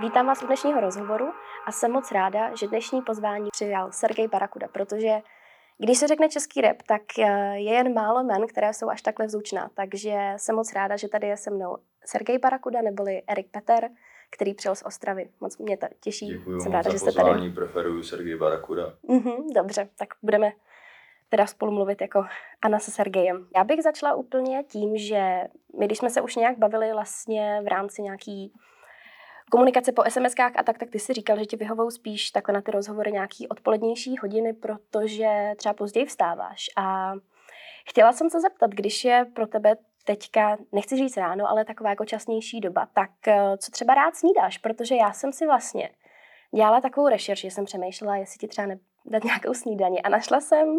[0.00, 1.26] Vítám vás u dnešního rozhovoru
[1.66, 5.10] a jsem moc ráda, že dnešní pozvání přijal Sergej Barakuda, protože
[5.78, 9.26] když se řekne český rap, tak eh, je jen málo men, které jsou až takhle
[9.26, 9.70] vzůčná.
[9.74, 13.88] Takže jsem moc ráda, že tady je se mnou Sergej Barakuda neboli Erik Peter,
[14.30, 15.28] který přijel z Ostravy.
[15.40, 16.26] Moc mě to těší.
[16.26, 17.50] Děkuji jsem moc ráda, za že jste tady.
[17.50, 18.94] preferuju Sergej Barakuda.
[19.08, 20.52] Mhm, dobře, tak budeme
[21.34, 22.24] teda spolu mluvit jako
[22.62, 23.46] Anna se Sergejem.
[23.56, 25.44] Já bych začala úplně tím, že
[25.78, 28.52] my, když jsme se už nějak bavili vlastně v rámci nějaký
[29.50, 32.60] komunikace po SMSkách a tak, tak ty si říkal, že ti vyhovou spíš takhle na
[32.60, 36.66] ty rozhovory nějaký odpolednější hodiny, protože třeba později vstáváš.
[36.76, 37.12] A
[37.88, 42.04] chtěla jsem se zeptat, když je pro tebe teďka, nechci říct ráno, ale taková jako
[42.04, 44.58] časnější doba, tak eh, co třeba rád snídáš?
[44.58, 45.90] Protože já jsem si vlastně
[46.54, 50.40] dělala takovou rešerši, že jsem přemýšlela, jestli ti třeba ne- dát nějakou snídaní a našla
[50.40, 50.78] jsem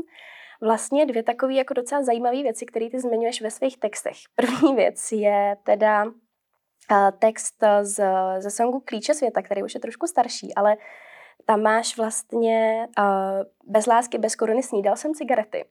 [0.61, 4.17] vlastně dvě takové jako docela zajímavé věci, které ty zmiňuješ ve svých textech.
[4.35, 8.03] První věc je teda eh, text z,
[8.39, 10.77] ze songu Klíče světa, který už je trošku starší, ale
[11.45, 13.05] tam máš vlastně uh,
[13.73, 15.65] bez lásky, bez koruny snídal jsem cigarety.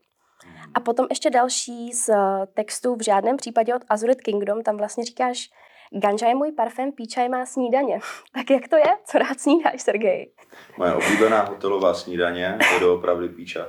[0.75, 5.05] A potom ještě další z eh, textu v žádném případě od Azurit Kingdom, tam vlastně
[5.05, 5.51] říkáš,
[5.93, 7.99] Ganja je můj parfém, píča je má snídaně.
[8.35, 8.97] tak jak to je?
[9.05, 10.33] Co rád snídáš, Sergej?
[10.79, 13.67] Moje oblíbená hotelová snídaně je doopravdy píča.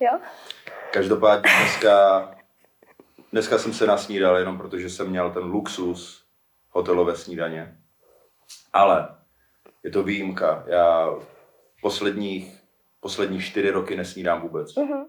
[0.00, 0.20] Jo?
[0.92, 2.30] Každopádně dneska,
[3.32, 6.24] dneska jsem se nasnídal jenom protože jsem měl ten luxus
[6.70, 7.78] hotelové snídaně.
[8.72, 9.08] Ale
[9.82, 10.64] je to výjimka.
[10.66, 11.10] Já
[11.82, 12.60] posledních,
[13.00, 14.76] poslední čtyři roky nesnídám vůbec.
[14.76, 15.06] Uh-huh.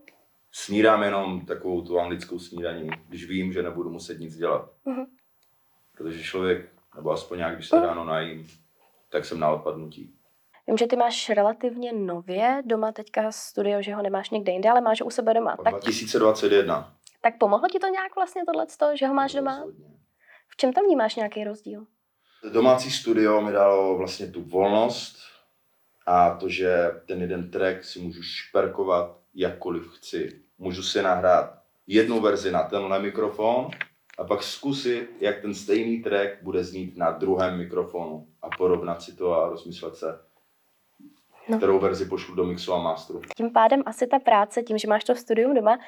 [0.52, 4.72] Snídám jenom takovou tu anglickou snídaní, když vím, že nebudu muset nic dělat.
[4.86, 5.05] Mhm.
[5.98, 8.48] Protože člověk, nebo aspoň já, když se ráno najím,
[9.09, 10.16] tak jsem na odpadnutí.
[10.67, 14.81] Vím, že ty máš relativně nově doma teďka studio, že ho nemáš někde jinde, ale
[14.81, 15.58] máš ho u sebe doma.
[15.64, 16.94] Tak, 2021.
[17.22, 19.66] tak pomohlo ti to nějak vlastně tohleto, že ho máš doma?
[20.48, 21.86] V čem tam vnímáš nějaký rozdíl?
[22.54, 25.17] Domácí studio mi dalo vlastně tu volnost
[26.06, 30.42] a to, že ten jeden track si můžu šperkovat jakkoliv chci.
[30.58, 33.70] Můžu si nahrát jednu verzi na tenhle mikrofon
[34.17, 39.16] a pak zkusit, jak ten stejný track bude znít na druhém mikrofonu a porovnat si
[39.16, 40.20] to a rozmyslet se,
[41.52, 41.58] No.
[41.58, 43.22] kterou verzi pošlu do mixu a masteru.
[43.38, 45.80] Tím pádem asi ta práce, tím, že máš to studium doma,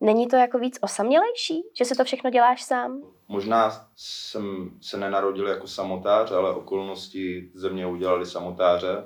[0.00, 1.62] není to jako víc osamělejší?
[1.78, 3.02] Že si to všechno děláš sám?
[3.28, 9.04] Možná jsem se nenarodil jako samotář, ale okolnosti ze mě udělali samotáře.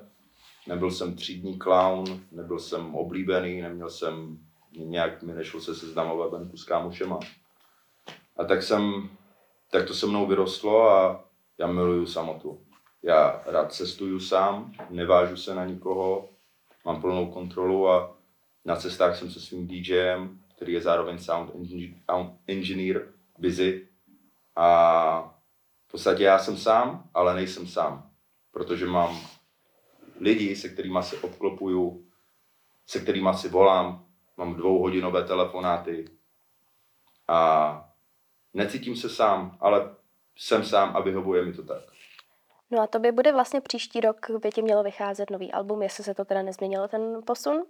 [0.67, 4.39] Nebyl jsem třídní clown, nebyl jsem oblíbený, neměl jsem,
[4.77, 7.19] nějak mi nešlo se seznamovat venku s kámošema.
[8.37, 9.11] A tak jsem,
[9.71, 11.25] tak to se mnou vyrostlo a
[11.59, 12.61] já miluju samotu.
[13.03, 16.31] Já rád cestuju sám, nevážu se na nikoho,
[16.85, 18.17] mám plnou kontrolu a
[18.65, 23.89] na cestách jsem se svým DJem, který je zároveň sound engi- sound engineer, busy.
[24.57, 25.35] A
[25.89, 28.11] v podstatě já jsem sám, ale nejsem sám,
[28.51, 29.21] protože mám
[30.21, 32.07] lidi, se kterými se obklopuju,
[32.87, 36.05] se kterými si volám, mám dvouhodinové telefonáty
[37.29, 37.91] a
[38.55, 39.97] necítím se sám, ale
[40.37, 41.83] jsem sám a vyhovuje mi to tak.
[42.71, 46.15] No a tobě bude vlastně příští rok, by ti mělo vycházet nový album, jestli se
[46.15, 47.65] to teda nezměnilo ten posun.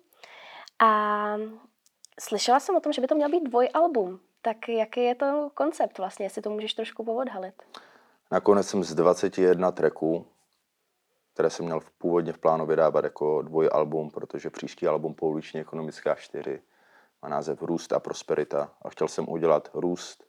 [0.79, 1.37] A
[2.21, 4.21] slyšela jsem o tom, že by to měl být dvojalbum.
[4.43, 7.63] Tak jaký je to koncept vlastně, jestli to můžeš trošku povodhalit?
[8.31, 10.27] Nakonec jsem z 21 tracků,
[11.35, 16.63] které jsem měl původně v plánu vydávat jako dvojalbum, protože příští album Pouliční ekonomická 4
[17.23, 18.73] má název Růst a prosperita.
[18.83, 20.25] A chtěl jsem udělat růst,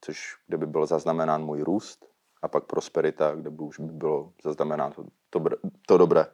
[0.00, 4.32] což kde by byl zaznamenán můj růst, a pak prosperita, kde by už by bylo
[4.42, 6.26] zaznamenáno to, to, to dobré.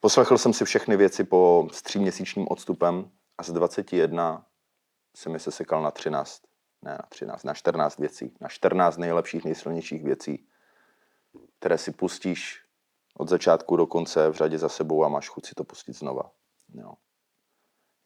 [0.00, 4.46] Poslechl jsem si všechny věci po s tříměsíčním odstupem a z 21
[5.16, 6.42] jsem je sesekal na 13,
[6.82, 10.46] ne na 13, na 14 věcí, na 14 nejlepších, nejsilnějších věcí,
[11.58, 12.64] které si pustíš
[13.18, 16.30] od začátku do konce v řadě za sebou a máš chuť si to pustit znova.
[16.74, 16.92] Jo.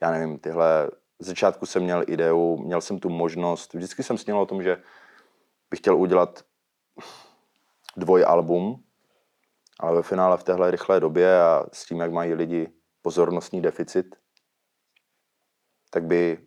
[0.02, 4.40] Já nevím, tyhle, z začátku jsem měl ideu, měl jsem tu možnost, vždycky jsem sněl
[4.40, 4.82] o tom, že
[5.70, 6.44] bych chtěl udělat
[7.96, 8.85] dvojalbum,
[9.81, 14.17] ale ve finále v téhle rychlé době a s tím, jak mají lidi pozornostní deficit,
[15.91, 16.46] tak by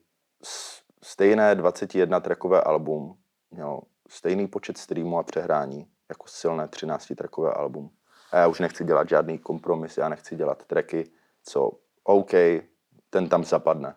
[1.03, 3.17] stejné 21 trackové album
[3.51, 7.89] mělo stejný počet streamů a přehrání jako silné 13 trackové album.
[8.31, 11.11] A já už nechci dělat žádný kompromis, já nechci dělat tracky,
[11.43, 11.71] co
[12.03, 12.31] OK,
[13.09, 13.95] ten tam zapadne.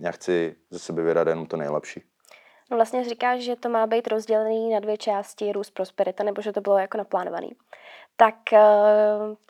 [0.00, 2.02] Já chci ze sebe vydat jenom to nejlepší.
[2.70, 6.52] No vlastně říkáš, že to má být rozdělený na dvě části, růst, prosperita, nebo že
[6.52, 7.50] to bylo jako naplánovaný.
[8.16, 8.60] Tak eh,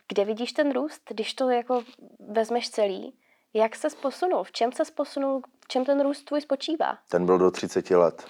[0.09, 1.83] kde vidíš ten růst, když to jako
[2.29, 3.19] vezmeš celý?
[3.55, 4.45] Jak se posunul?
[4.45, 5.43] V čem se posunul?
[5.65, 6.99] V čem ten růst tvůj spočívá?
[7.09, 8.27] Ten byl do 30 let.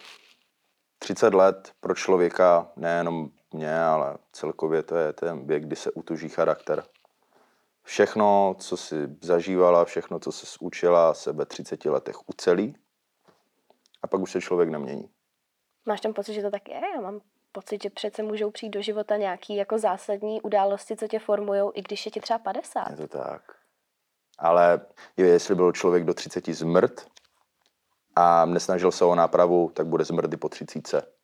[0.98, 6.28] 30 let pro člověka, nejenom mě, ale celkově to je ten věk, kdy se utuží
[6.28, 6.84] charakter.
[7.82, 12.76] Všechno, co si zažívala, všechno, co se učila, se ve 30 letech ucelí
[14.04, 15.10] a pak už se člověk nemění.
[15.86, 16.80] Máš tam pocit, že to tak je?
[16.94, 17.20] Já mám
[17.52, 21.82] pocit, že přece můžou přijít do života nějaký jako zásadní události, co tě formují, i
[21.82, 22.90] když je ti třeba 50.
[22.90, 23.42] Je to tak.
[24.38, 24.80] Ale
[25.16, 27.06] jestli byl člověk do 30 zmrt
[28.16, 31.14] a nesnažil se o nápravu, tak bude zmrdy po 30.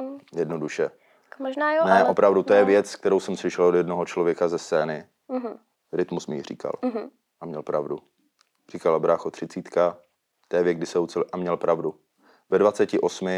[0.00, 0.18] Mm.
[0.32, 0.90] Jednoduše.
[1.38, 2.10] Možná jo, Ne, ale...
[2.10, 2.66] opravdu, to je no.
[2.66, 5.06] věc, kterou jsem slyšel od jednoho člověka ze scény.
[5.28, 5.58] Mhm,
[5.92, 7.10] Rytmus mi ji říkal mhm.
[7.40, 7.98] a měl pravdu.
[8.72, 9.98] Říkal brácho třicítka,
[10.48, 11.94] to je věk, kdy se ucel a měl pravdu.
[12.50, 13.28] Ve 28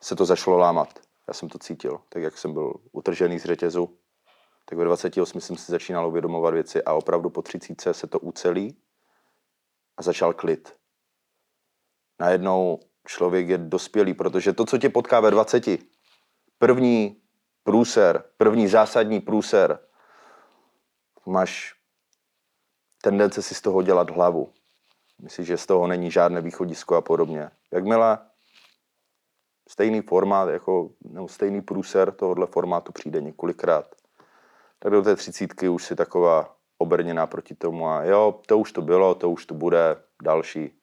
[0.00, 1.00] se to začalo lámat.
[1.28, 3.98] Já jsem to cítil, tak jak jsem byl utržený z řetězu,
[4.64, 8.76] tak ve 28 jsem si začínal uvědomovat věci a opravdu po 30 se to ucelí
[9.96, 10.76] a začal klid.
[12.20, 15.64] Najednou člověk je dospělý, protože to, co tě potká ve 20,
[16.58, 17.22] první
[17.62, 19.78] průser, první zásadní průser,
[21.26, 21.74] máš
[23.02, 24.52] tendence si z toho dělat hlavu.
[25.18, 27.50] Myslíš, že z toho není žádné východisko a podobně.
[27.74, 28.18] Jakmile
[29.68, 33.94] stejný formát, jako, nebo stejný průser tohohle formátu přijde několikrát,
[34.78, 38.82] tak do té třicítky už si taková obrněná proti tomu a jo, to už to
[38.82, 40.80] bylo, to už to bude, další.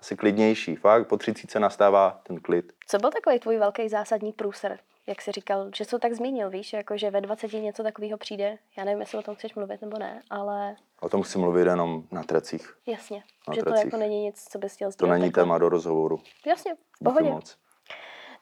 [0.00, 2.72] Asi klidnější, fakt, po třicítce nastává ten klid.
[2.88, 4.78] Co byl takový tvůj velký zásadní průser?
[5.06, 8.58] Jak jsi říkal, že to tak zmínil, víš, jako že ve 20 něco takového přijde.
[8.78, 12.02] Já nevím, jestli o tom chceš mluvit nebo ne, ale O tom chci mluvit jenom
[12.12, 12.74] na trecích.
[12.86, 13.84] jasně, Na že to tracích.
[13.84, 15.42] jako není nic, co bys chtěl To sdílet není takhle.
[15.42, 16.20] téma do rozhovoru.
[16.46, 17.30] Jasně, v Díky pohodě.
[17.30, 17.56] moc.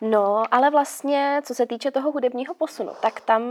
[0.05, 3.43] No, ale vlastně, co se týče toho hudebního posunu, tak tam,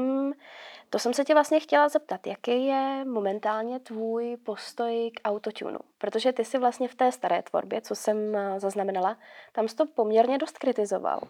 [0.89, 5.80] to jsem se tě vlastně chtěla zeptat, jaký je momentálně tvůj postoj k autotunu?
[5.98, 9.18] Protože ty si vlastně v té staré tvorbě, co jsem eh, zaznamenala,
[9.51, 11.21] tam jsi to poměrně dost kritizoval.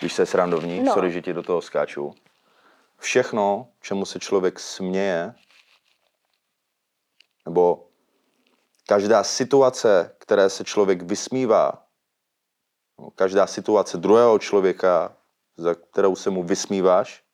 [0.00, 0.92] Když se srandovní, No.
[0.94, 2.14] sorry, že ti do toho skáču.
[2.98, 5.34] Všechno, čemu se člověk směje,
[7.46, 7.86] nebo
[8.86, 11.83] každá situace, které se člověk vysmívá,
[13.14, 15.16] každá situace druhého člověka,
[15.56, 17.24] za kterou se mu vysmíváš,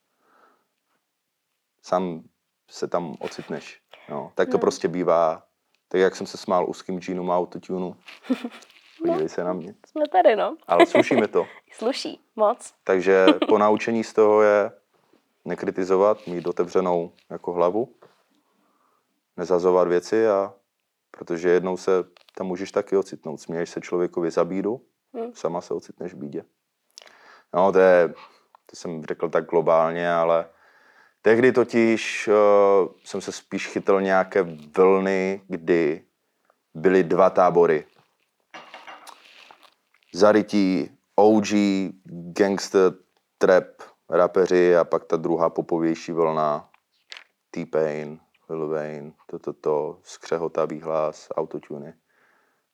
[1.82, 2.22] sám
[2.70, 3.80] se tam ocitneš.
[4.08, 4.60] No, tak to No.
[4.60, 5.42] prostě bývá.
[5.88, 7.96] Tak jak jsem se smál úzkým džínům a autotunu.
[8.98, 9.74] Podívej se na mě.
[9.86, 10.56] Jsme tady, no.
[10.66, 11.46] Ale sluší mi to.
[11.72, 12.74] Sluší, moc.
[12.84, 14.72] Takže po naučení z toho je
[15.44, 17.94] nekritizovat, mít otevřenou jako hlavu,
[19.36, 20.54] nezazovat věci a
[21.10, 21.90] protože jednou se
[22.34, 23.40] tam můžeš taky ocitnout.
[23.40, 24.80] Směješ se člověkovi za bídu,
[25.16, 25.30] Hm.
[25.34, 26.44] sama se ocitneš v bídě.
[27.54, 28.08] No, to je,
[28.66, 30.48] to jsem řekl tak globálně, ale
[31.22, 34.42] tehdy totiž uh, jsem se spíš chytl nějaké
[34.76, 36.04] vlny, kdy
[36.74, 37.86] byly dva tábory.
[40.14, 41.46] Zarytí OG,
[42.38, 42.92] gangster,
[43.38, 43.66] trap,
[44.08, 46.70] rapeři a pak ta druhá popovější vlna
[47.50, 51.94] T-Pain, Lil Wayne, toto, to, to, skřehotavý hlas, autotuny.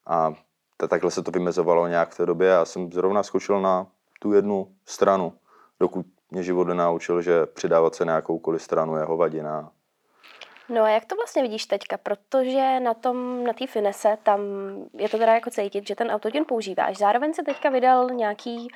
[0.06, 0.34] A
[0.76, 3.87] ta, takhle se to vymezovalo nějak v té době já jsem zrovna skočil na
[4.20, 5.32] tu jednu stranu,
[5.81, 9.70] dokud mě život nenaučil, že přidávat se na jakoukoliv stranu je hovadina.
[10.69, 11.96] No a jak to vlastně vidíš teďka?
[11.96, 14.40] Protože na tom, na té finese, tam
[14.99, 16.96] je to teda jako cítit, že ten autotune používáš.
[16.96, 18.69] Zároveň se teďka vydal nějaký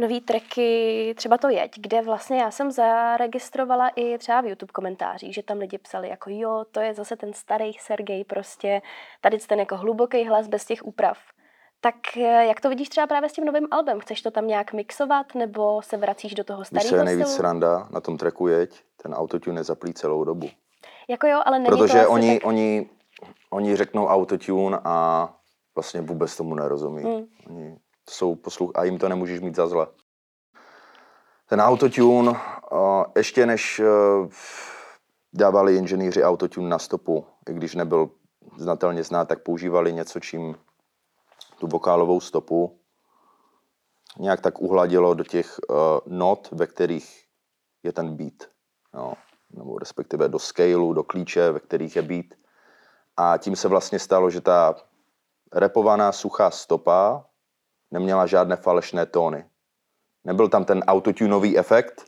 [0.00, 5.34] nový tracky, třeba to jeď, kde vlastně já jsem zaregistrovala i třeba v YouTube komentářích,
[5.34, 8.82] že tam lidi psali jako jo, to je zase ten starý Sergej prostě,
[9.20, 11.18] tady ten jako hluboký hlas bez těch úprav.
[11.80, 14.00] Tak eh, jak to vidíš třeba právě s tím novým albem?
[14.00, 18.00] Chceš to tam nějak mixovat, nebo se vracíš do toho starého je nejvíc sranda na
[18.00, 20.48] tom tracku jeď, ten autotune nezaplí celou dobu.
[21.08, 22.46] Jako jo, ale není to Protože asi oni, tak...
[22.46, 22.90] oni,
[23.50, 25.28] oni řeknou autotune a
[25.74, 27.02] vlastně vůbec tomu nerozumí.
[27.04, 27.26] Mm.
[27.50, 29.86] Oni to jsou posluch a jim to nemůžeš mít za zle.
[31.46, 34.30] Ten autotune, uh, ještě než uh,
[35.32, 38.10] dávali inženýři autotune na stopu, i když nebyl
[38.56, 40.56] znatelně znát, tak používali něco, čím
[41.58, 42.80] tu vokálovou stopu
[44.18, 45.76] nějak tak uhladilo do těch uh,
[46.06, 47.24] not, ve kterých
[47.82, 48.50] je ten beat.
[48.94, 49.14] Jo.
[49.50, 52.26] Nebo respektive do scaleu, do klíče, ve kterých je beat.
[53.16, 54.74] A tím se vlastně stalo, že ta
[55.52, 57.24] repovaná suchá stopa
[57.90, 59.44] neměla žádné falešné tóny.
[60.24, 62.04] Nebyl tam ten autotunový efekt,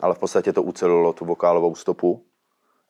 [0.00, 2.24] ale v podstatě to ucelilo tu vokálovou stopu.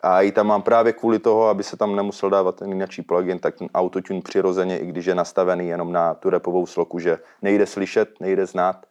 [0.01, 3.39] A i tam mám právě kvůli toho, aby se tam nemusel dávat ten jiný plugin,
[3.39, 7.67] tak ten autotune přirozeně, i když je nastavený jenom na tu repovou sloku, že nejde
[7.67, 8.87] slyšet, nejde znát,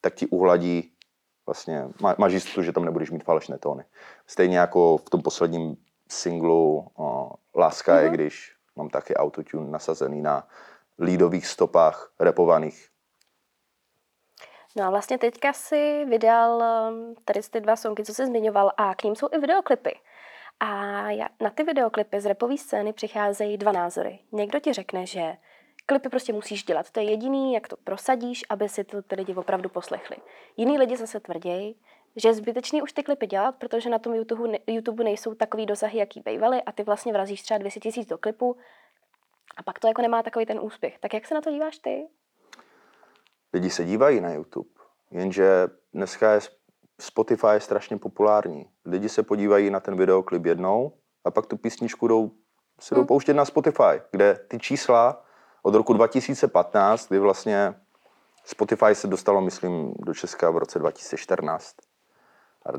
[0.00, 0.90] tak ti uhladí
[1.46, 3.84] vlastně, má, máš jistotu, že tam nebudeš mít falešné tóny.
[4.26, 5.76] Stejně jako v tom posledním
[6.08, 8.02] singlu o, Láska mm-hmm.
[8.02, 10.48] je, když mám taky autotune nasazený na
[10.98, 12.88] lídových stopách repovaných.
[14.76, 18.94] No a vlastně teďka si vydal um, tady ty dva songy, co jsi zmiňoval, a
[18.94, 19.98] k ním jsou i videoklipy.
[20.60, 20.72] A
[21.40, 24.18] na ty videoklipy z repové scény přicházejí dva názory.
[24.32, 25.36] Někdo ti řekne, že
[25.86, 26.90] klipy prostě musíš dělat.
[26.90, 30.16] To je jediný, jak to prosadíš, aby si to ty lidi opravdu poslechli.
[30.56, 31.74] Jiný lidi zase tvrději,
[32.16, 35.98] že je zbytečný už ty klipy dělat, protože na tom YouTube, YouTube nejsou takový dosahy,
[35.98, 38.56] jaký bývaly a ty vlastně vrazíš třeba 200 tisíc do klipu
[39.56, 40.98] a pak to jako nemá takový ten úspěch.
[40.98, 42.06] Tak jak se na to díváš ty?
[43.52, 44.70] Lidi se dívají na YouTube,
[45.10, 46.40] jenže dneska je
[47.00, 48.66] Spotify je strašně populární.
[48.84, 50.92] Lidi se podívají na ten videoklip jednou
[51.24, 52.30] a pak tu písničku jdou,
[52.80, 53.06] se jdou hmm.
[53.06, 55.24] pouštět na Spotify, kde ty čísla
[55.62, 57.74] od roku 2015, kdy vlastně
[58.44, 61.76] Spotify se dostalo, myslím, do Česka v roce 2014.
[62.66, 62.72] A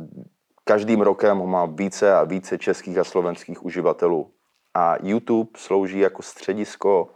[0.64, 4.32] každým rokem ho má více a více českých a slovenských uživatelů.
[4.74, 7.10] A YouTube slouží jako středisko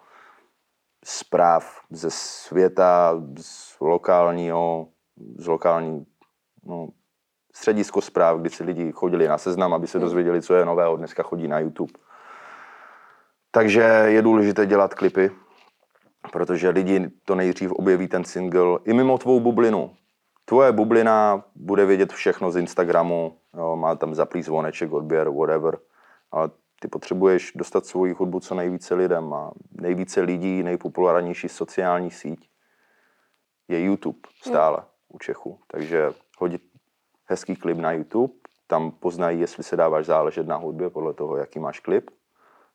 [1.05, 4.87] zpráv ze světa, z lokálního,
[5.37, 6.05] z lokální,
[6.65, 6.87] no,
[7.55, 10.05] středisko zpráv, kdy si lidi chodili na seznam, aby se hmm.
[10.05, 11.93] dozvěděli, co je nového, dneska chodí na YouTube.
[13.51, 15.31] Takže je důležité dělat klipy,
[16.31, 19.95] protože lidi to nejdřív objeví ten single i mimo tvou bublinu.
[20.45, 25.77] Tvoje bublina bude vědět všechno z Instagramu, jo, má tam zaplý zvoneček, odběr, whatever.
[26.31, 26.49] Ale
[26.83, 32.49] ty potřebuješ dostat svoji hudbu co nejvíce lidem a nejvíce lidí, nejpopulárnější sociální síť
[33.67, 35.59] je YouTube stále u Čechů.
[35.67, 36.61] Takže hodit
[37.25, 38.33] hezký klip na YouTube,
[38.67, 42.11] tam poznají, jestli se dáváš záležet na hudbě podle toho, jaký máš klip.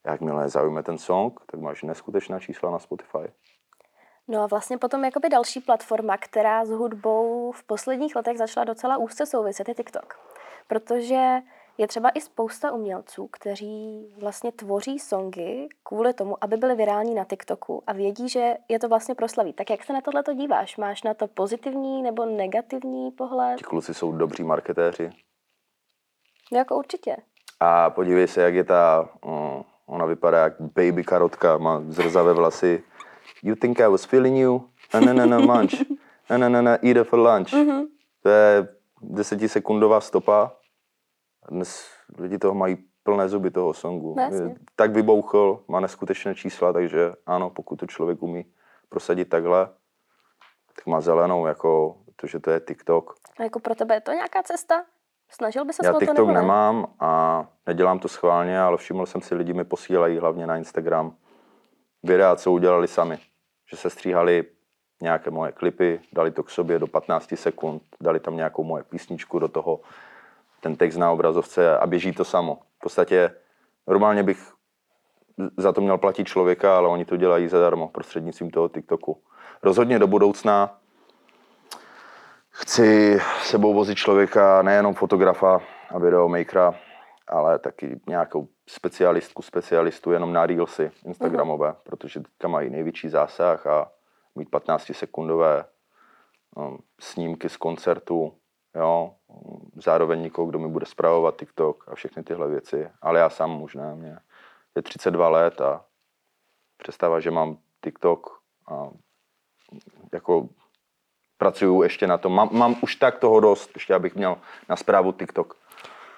[0.05, 3.33] Jakmile zaujme ten song, tak máš neskutečná čísla na Spotify.
[4.29, 8.97] No a vlastně potom jakoby další platforma, která s hudbou v posledních letech začala docela
[8.97, 10.15] úzce souviset, je TikTok.
[10.69, 11.41] Protože
[11.79, 17.25] je třeba i spousta umělců, kteří vlastně tvoří songy kvůli tomu, aby byly virální na
[17.25, 19.53] TikToku a vědí, že je to vlastně proslaví.
[19.53, 20.77] Tak jak se na tohle to díváš?
[20.77, 23.59] Máš na to pozitivní nebo negativní pohled?
[23.59, 25.11] Ti kluci jsou dobří marketéři.
[26.53, 27.17] No jako určitě.
[27.61, 32.83] A podívej se, jak je ta, uh, ona vypadá jak baby karotka, má zrzavé vlasy.
[33.43, 34.69] You think I was feeling you?
[34.95, 35.75] Na na na na munch.
[36.31, 37.53] Na na na na eat it for lunch.
[37.53, 37.87] Mm-hmm.
[38.23, 38.69] To je
[39.03, 40.58] desetisekundová stopa
[41.51, 41.87] dnes
[42.19, 44.15] lidi toho mají plné zuby toho songu.
[44.15, 44.57] Vlastně.
[44.77, 48.45] Tak vybouchl, má neskutečné čísla, takže ano, pokud to člověk umí
[48.89, 49.69] prosadit takhle,
[50.77, 53.15] tak má zelenou, jako to, že to je TikTok.
[53.39, 54.85] A jako pro tebe je to nějaká cesta?
[55.31, 56.41] Snažil by se Já to TikTok nebo ne?
[56.41, 61.17] nemám a nedělám to schválně, ale všiml jsem si, lidi mi posílají hlavně na Instagram
[62.03, 63.19] videa, co udělali sami.
[63.71, 64.45] Že se stříhali
[65.03, 69.39] nějaké moje klipy, dali to k sobě do 15 sekund, dali tam nějakou moje písničku
[69.39, 69.81] do toho,
[70.61, 72.59] ten text na obrazovce a běží to samo.
[72.79, 73.31] V podstatě
[73.87, 74.53] normálně bych
[75.57, 79.23] za to měl platit člověka, ale oni to dělají zadarmo prostřednictvím toho TikToku.
[79.63, 80.79] Rozhodně do budoucna
[82.51, 85.61] chci sebou vozit člověka, nejenom fotografa
[85.91, 86.75] a videomakera,
[87.29, 91.77] ale taky nějakou specialistku, specialistu jenom na Reelsy Instagramové, uh-huh.
[91.83, 93.91] protože teďka mají největší zásah a
[94.35, 95.65] mít 15 sekundové
[96.57, 98.35] um, snímky z koncertu,
[98.75, 99.15] jo,
[99.75, 103.95] zároveň někoho, kdo mi bude zpravovat TikTok a všechny tyhle věci, ale já sám ne,
[103.95, 104.19] mě
[104.77, 105.85] je 32 let a
[106.77, 108.91] představa, že mám TikTok a
[110.13, 110.49] jako
[111.39, 112.33] pracuju ještě na tom.
[112.33, 115.57] Mám, mám už tak toho dost, ještě abych měl na zprávu TikTok.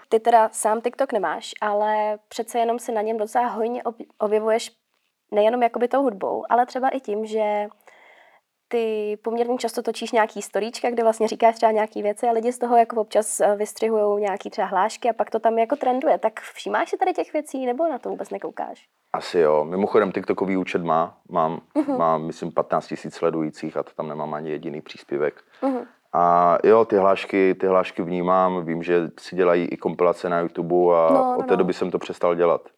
[0.08, 3.82] Ty teda sám TikTok nemáš, ale přece jenom si na něm docela hojně
[4.18, 4.76] objevuješ
[5.30, 7.68] nejenom jakoby tou hudbou, ale třeba i tím, že
[8.70, 12.58] ty poměrně často točíš nějaký storíčka, kde vlastně říkáš třeba nějaký věci a lidi z
[12.58, 16.18] toho jako občas eh, vystřihují nějaký třeba hlášky a pak to tam jako trenduje.
[16.18, 18.88] Tak všímáš si tady těch věcí nebo na to vůbec nekoukáš?
[19.12, 19.64] Asi jo.
[19.64, 21.98] Mimochodem TikTokový účet má, mám, uh-huh.
[21.98, 25.34] mám myslím 15 tisíc sledujících a to tam nemám ani jediný příspěvek.
[25.62, 25.86] Uh-huh.
[26.12, 30.74] A jo, ty hlášky, ty hlášky vnímám, vím, že si dělají i kompilace na YouTube
[30.74, 31.56] a no, no, od té no.
[31.56, 32.68] doby jsem to přestal dělat.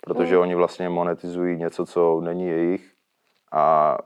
[0.00, 0.40] Protože uh-huh.
[0.40, 2.92] oni vlastně monetizují něco, co není jejich
[3.52, 3.96] a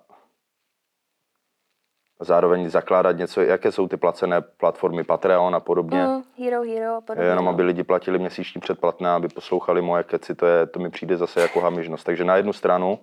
[2.24, 6.04] zároveň zakládat něco, jaké jsou ty placené platformy Patreon a podobně.
[6.04, 7.28] Mm, hero, Hero a podobně.
[7.28, 11.16] Jenom aby lidi platili měsíční předplatné, aby poslouchali moje keci, to, je, to mi přijde
[11.16, 12.04] zase jako hamižnost.
[12.04, 12.98] Takže na jednu stranu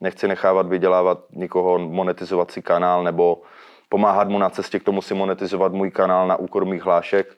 [0.00, 3.42] nechci nechávat vydělávat nikoho, monetizovat si kanál nebo
[3.88, 7.36] pomáhat mu na cestě k tomu si monetizovat můj kanál na úkor mých hlášek.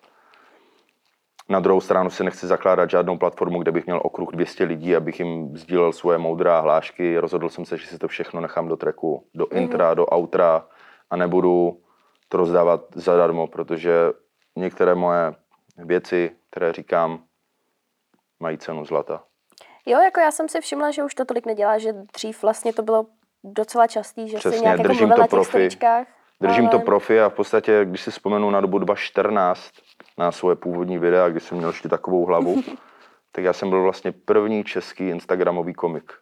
[1.48, 5.20] Na druhou stranu si nechci zakládat žádnou platformu, kde bych měl okruh 200 lidí, abych
[5.20, 7.18] jim sdílel svoje moudré hlášky.
[7.18, 9.96] Rozhodl jsem se, že si to všechno nechám do treku, do intra, mm-hmm.
[9.96, 10.64] do outra,
[11.12, 11.80] a nebudu
[12.28, 13.92] to rozdávat zadarmo, protože
[14.56, 15.34] některé moje
[15.76, 17.24] věci, které říkám,
[18.40, 19.22] mají cenu zlata.
[19.86, 22.82] Jo, jako já jsem si všimla, že už to tolik nedělá, že dřív vlastně to
[22.82, 23.06] bylo
[23.44, 25.68] docela častý, že Přesně, si nějak jako mluvil to na těch profi,
[26.40, 29.70] Držím to Ale- profi a v podstatě, když si vzpomenu na dobu 2014,
[30.18, 32.62] na svoje původní videa, kdy jsem měl ještě takovou hlavu,
[33.32, 36.12] tak já jsem byl vlastně první český instagramový komik.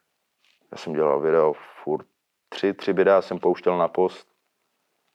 [0.73, 1.55] Já jsem dělal video
[1.85, 2.07] furt,
[2.49, 4.30] tři, tři videa jsem pouštěl na post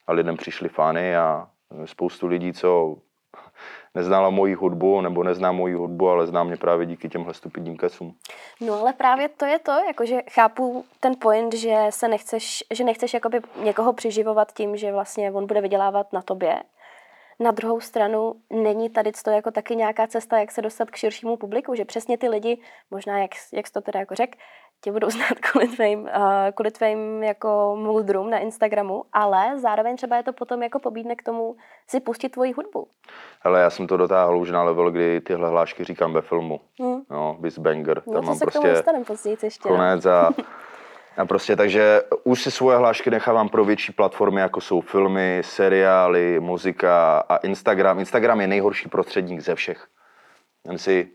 [0.07, 1.47] a lidem přišli fany a
[1.85, 2.97] spoustu lidí, co
[3.95, 8.15] neznala moji hudbu, nebo nezná moji hudbu, ale zná mě právě díky těmhle stupidním kecům.
[8.61, 13.13] No ale právě to je to, jakože chápu ten point, že se nechceš, že nechceš
[13.13, 16.63] jakoby někoho přiživovat tím, že vlastně on bude vydělávat na tobě.
[17.39, 21.37] Na druhou stranu není tady to jako taky nějaká cesta, jak se dostat k širšímu
[21.37, 24.35] publiku, že přesně ty lidi, možná jak, jak jsi to teda jako řek,
[24.85, 26.09] tě budou znát kvůli tvým, uh,
[26.53, 31.23] kvůli tvým jako moudrům na Instagramu, ale zároveň třeba je to potom jako pobídne k
[31.23, 31.55] tomu
[31.87, 32.87] si pustit tvoji hudbu.
[33.41, 36.59] Ale já jsem to dotáhl už na level, kdy tyhle hlášky říkám ve filmu.
[36.81, 37.01] Hm.
[37.09, 38.01] No, Biz Banger.
[38.07, 39.69] No Tam mám se k tomu prostě později ještě.
[39.69, 39.75] no.
[39.75, 40.31] konec a,
[41.17, 46.39] a prostě takže už si svoje hlášky nechávám pro větší platformy, jako jsou filmy, seriály,
[46.39, 47.99] muzika a Instagram.
[47.99, 49.87] Instagram je nejhorší prostředník ze všech.
[50.67, 51.11] Jen si,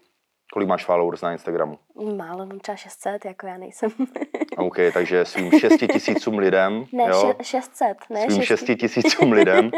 [0.52, 1.78] kolik máš followers na Instagramu?
[2.16, 3.90] Málo, mám třeba 600, jako já nejsem.
[4.57, 9.71] OK, takže svým 6 tisícům lidem, Ne, jo, še, 600, ne svým 6 tisícům lidem,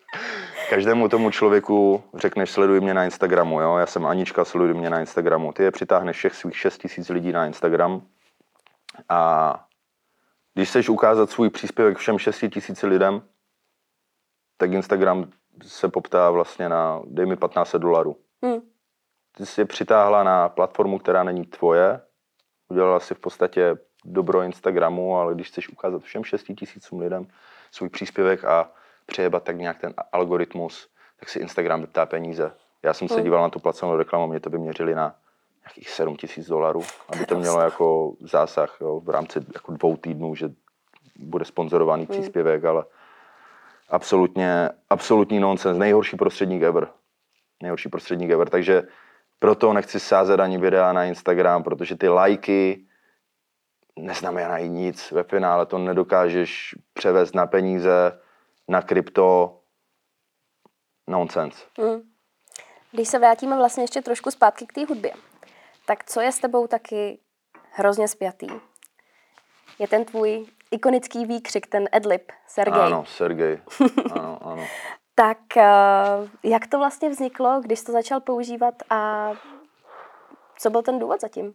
[0.70, 5.00] každému tomu člověku řekneš, sleduj mě na Instagramu, jo, já jsem Anička, sleduj mě na
[5.00, 5.52] Instagramu.
[5.52, 8.02] Ty je přitáhneš všech svých 6 tisíc lidí na Instagram
[9.08, 9.60] a
[10.54, 13.22] když chceš ukázat svůj příspěvek všem 6 tisíci lidem,
[14.56, 15.30] tak Instagram
[15.62, 18.16] se poptá vlastně na, dej mi 15 dolarů.
[18.44, 18.60] Hm.
[19.36, 22.00] Ty jsi je přitáhla na platformu, která není tvoje,
[22.68, 27.26] udělala si v podstatě dobro Instagramu, ale když chceš ukázat všem 6 tisícům lidem
[27.70, 28.70] svůj příspěvek a
[29.06, 30.88] přejebat tak nějak ten algoritmus,
[31.20, 32.52] tak si Instagram vyptá peníze.
[32.82, 33.24] Já jsem se Hmm.
[33.24, 35.14] díval na tu placenou reklamu, mě to vyměřili na
[35.60, 40.34] nějakých 7 tisíc dolarů, aby to mělo jako zásah jo, v rámci jako dvou týdnů,
[40.34, 40.50] že
[41.16, 42.12] bude sponzorovaný Hmm.
[42.12, 42.84] příspěvek, ale
[43.88, 46.88] absolutně, absolutní nonsens, nejhorší prostředník ever.
[47.62, 48.82] Nejhorší prostředník ever, takže
[49.38, 52.86] proto nechci sázet ani videa na Instagram, protože ty lajky
[53.98, 55.10] neznamenají nic.
[55.10, 58.20] Ve finále to nedokážeš převést na peníze,
[58.68, 59.60] na krypto.
[61.08, 61.64] Nonsense.
[61.80, 62.02] Hm.
[62.92, 65.12] Když se vrátíme vlastně ještě trošku zpátky k té hudbě,
[65.86, 67.18] tak co je s tebou taky
[67.70, 68.46] hrozně spjatý?
[69.78, 72.82] Je ten tvůj ikonický výkřik, ten adlib, Sergej.
[72.82, 73.58] Ano, Sergej.
[74.12, 74.66] Ano, ano.
[75.14, 75.64] Tak eh,
[76.42, 79.30] jak to vlastně vzniklo, když to začal používat a
[80.58, 81.54] co byl ten důvod zatím?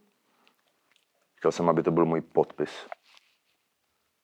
[1.36, 2.88] Chtěl jsem, aby to byl můj podpis.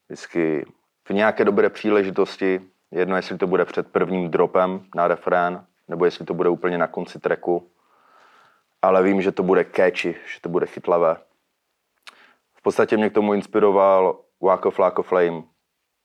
[0.07, 0.65] Vždycky
[1.07, 6.25] v nějaké dobré příležitosti, jedno jestli to bude před prvním dropem na refrén, nebo jestli
[6.25, 7.71] to bude úplně na konci tracku,
[8.81, 11.17] ale vím, že to bude catchy, že to bude chytlavé.
[12.53, 14.19] V podstatě mě k tomu inspiroval
[14.69, 15.43] Flock of Flame,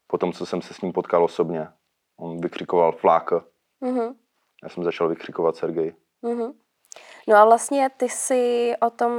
[0.06, 1.68] po tom, co jsem se s ním potkal osobně.
[2.20, 3.30] On vykřikoval Flák,
[3.80, 4.14] Mhm.
[4.62, 5.94] já jsem začal vykřikovat Sergej.
[6.22, 6.52] Mhm.
[7.28, 9.12] No a vlastně ty jsi o tom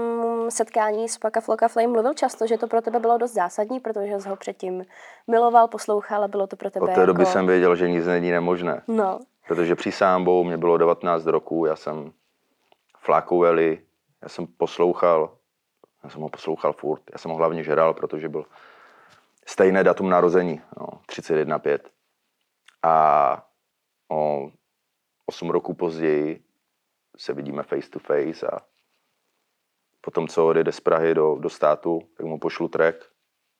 [0.49, 4.19] setkání s Paka Floka Flame mluvil často, že to pro tebe bylo dost zásadní, protože
[4.19, 4.85] jsi ho předtím
[5.27, 7.31] miloval, poslouchal a bylo to pro tebe Od té doby jako...
[7.31, 8.81] jsem věděl, že nic není nemožné.
[8.87, 12.11] No, Protože přísahám Bohu, mě bylo 19 roků, já jsem
[12.97, 13.81] flákou Eli,
[14.21, 15.37] já jsem poslouchal,
[16.03, 18.45] já jsem ho poslouchal furt, já jsem ho hlavně žeral, protože byl
[19.45, 21.79] stejné datum narození, no, 31.5.
[22.83, 23.47] A
[24.11, 24.51] o
[25.25, 26.43] 8 roků později
[27.17, 28.59] se vidíme face to face a
[30.01, 32.97] potom, co odjede z Prahy do, do státu, tak mu pošlu track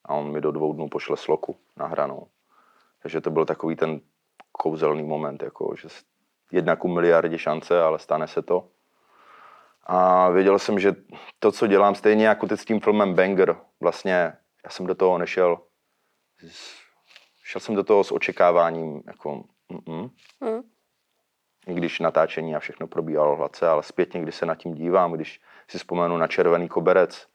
[0.04, 2.28] a on mi do dvou dnů pošle sloku nahranou.
[3.02, 4.00] Takže to byl takový ten
[4.52, 5.88] kouzelný moment, jako, že
[6.52, 8.68] jedna ku miliardě šance, ale stane se to.
[9.82, 10.92] A věděl jsem, že
[11.38, 14.12] to, co dělám, stejně jako teď s tím filmem Banger, vlastně
[14.64, 15.60] já jsem do toho nešel,
[16.48, 16.81] s-
[17.42, 20.10] šel jsem do toho s očekáváním, jako, mm
[20.44, 20.60] hm.
[21.66, 25.40] i když natáčení a všechno probíhalo hladce, ale zpětně, když se nad tím dívám, když
[25.68, 27.26] si vzpomenu na červený koberec,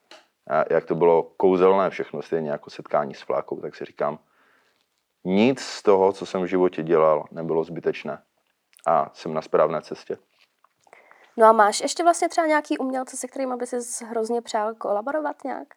[0.49, 4.19] a jak to bylo kouzelné všechno, stejně jako setkání s flákou, tak si říkám,
[5.23, 8.23] nic z toho, co jsem v životě dělal, nebylo zbytečné.
[8.87, 10.17] A jsem na správné cestě.
[11.37, 15.43] no a máš ještě vlastně třeba nějaký umělce, se kterými by si hrozně přál kolaborovat
[15.43, 15.67] nějak?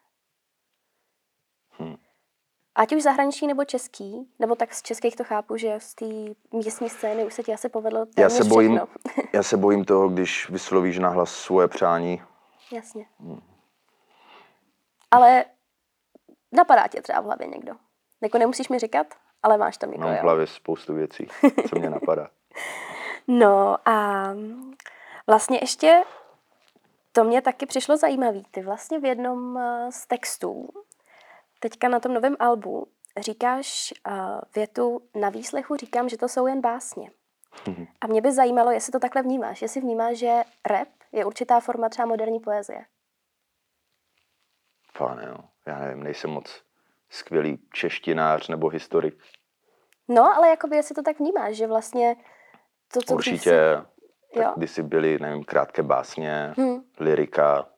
[2.75, 6.05] Ať už zahraniční nebo český, nebo tak z českých to chápu, že z té
[6.53, 9.23] místní scény už se ti asi povedlo Já se, bojím, všechno.
[9.33, 12.21] já se bojím toho, když vyslovíš nahlas svoje přání.
[12.71, 13.05] Jasně.
[15.11, 15.45] Ale
[16.51, 17.73] napadá tě třeba v hlavě někdo.
[18.21, 19.07] Jako nemusíš mi říkat,
[19.43, 21.27] ale máš tam někoho, Mám v hlavě spoustu věcí,
[21.69, 22.27] co mě napadá.
[23.27, 24.27] No a
[25.27, 26.03] vlastně ještě
[27.11, 28.43] to mě taky přišlo zajímavý.
[28.51, 30.69] Ty vlastně v jednom z textů,
[31.61, 34.13] teďka na tom novém albu, říkáš uh,
[34.55, 37.11] větu na výslechu říkám, že to jsou jen básně.
[37.67, 37.87] Mhm.
[38.01, 39.61] A mě by zajímalo, jestli to takhle vnímáš.
[39.61, 42.85] Jestli vnímáš, že rap je určitá forma třeba moderní poezie.
[44.97, 45.37] Pane, jo.
[45.65, 46.63] Já nevím, nejsem moc
[47.09, 49.23] skvělý češtinář nebo historik.
[50.07, 52.15] No, ale jakoby jestli to tak vnímáš, že vlastně
[52.93, 54.35] to, co Určitě, Si...
[54.35, 54.53] tak Jo.
[54.57, 56.81] kdysi byly, nevím, krátké básně, Hm.
[56.99, 57.69] lyrika,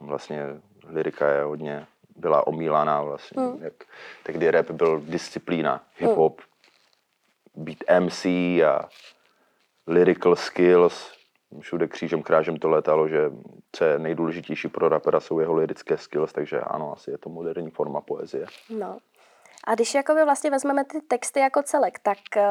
[0.00, 0.42] vlastně
[0.86, 1.86] lyrika je hodně,
[2.16, 3.62] byla omílaná vlastně, Hmm.
[3.62, 3.74] jak,
[4.22, 6.40] tehdy rap byl disciplína, hip-hop,
[7.54, 8.24] být MC
[8.62, 8.88] a
[9.86, 11.12] lyrical skills,
[11.60, 13.30] všude křížem krážem to letalo, že
[13.72, 17.70] co je nejdůležitější pro rapera jsou jeho lyrické skills, takže ano, asi je to moderní
[17.70, 18.46] forma poezie.
[18.70, 18.98] No.
[19.64, 22.42] A když jakoby vlastně vezmeme ty texty jako celek, tak uh,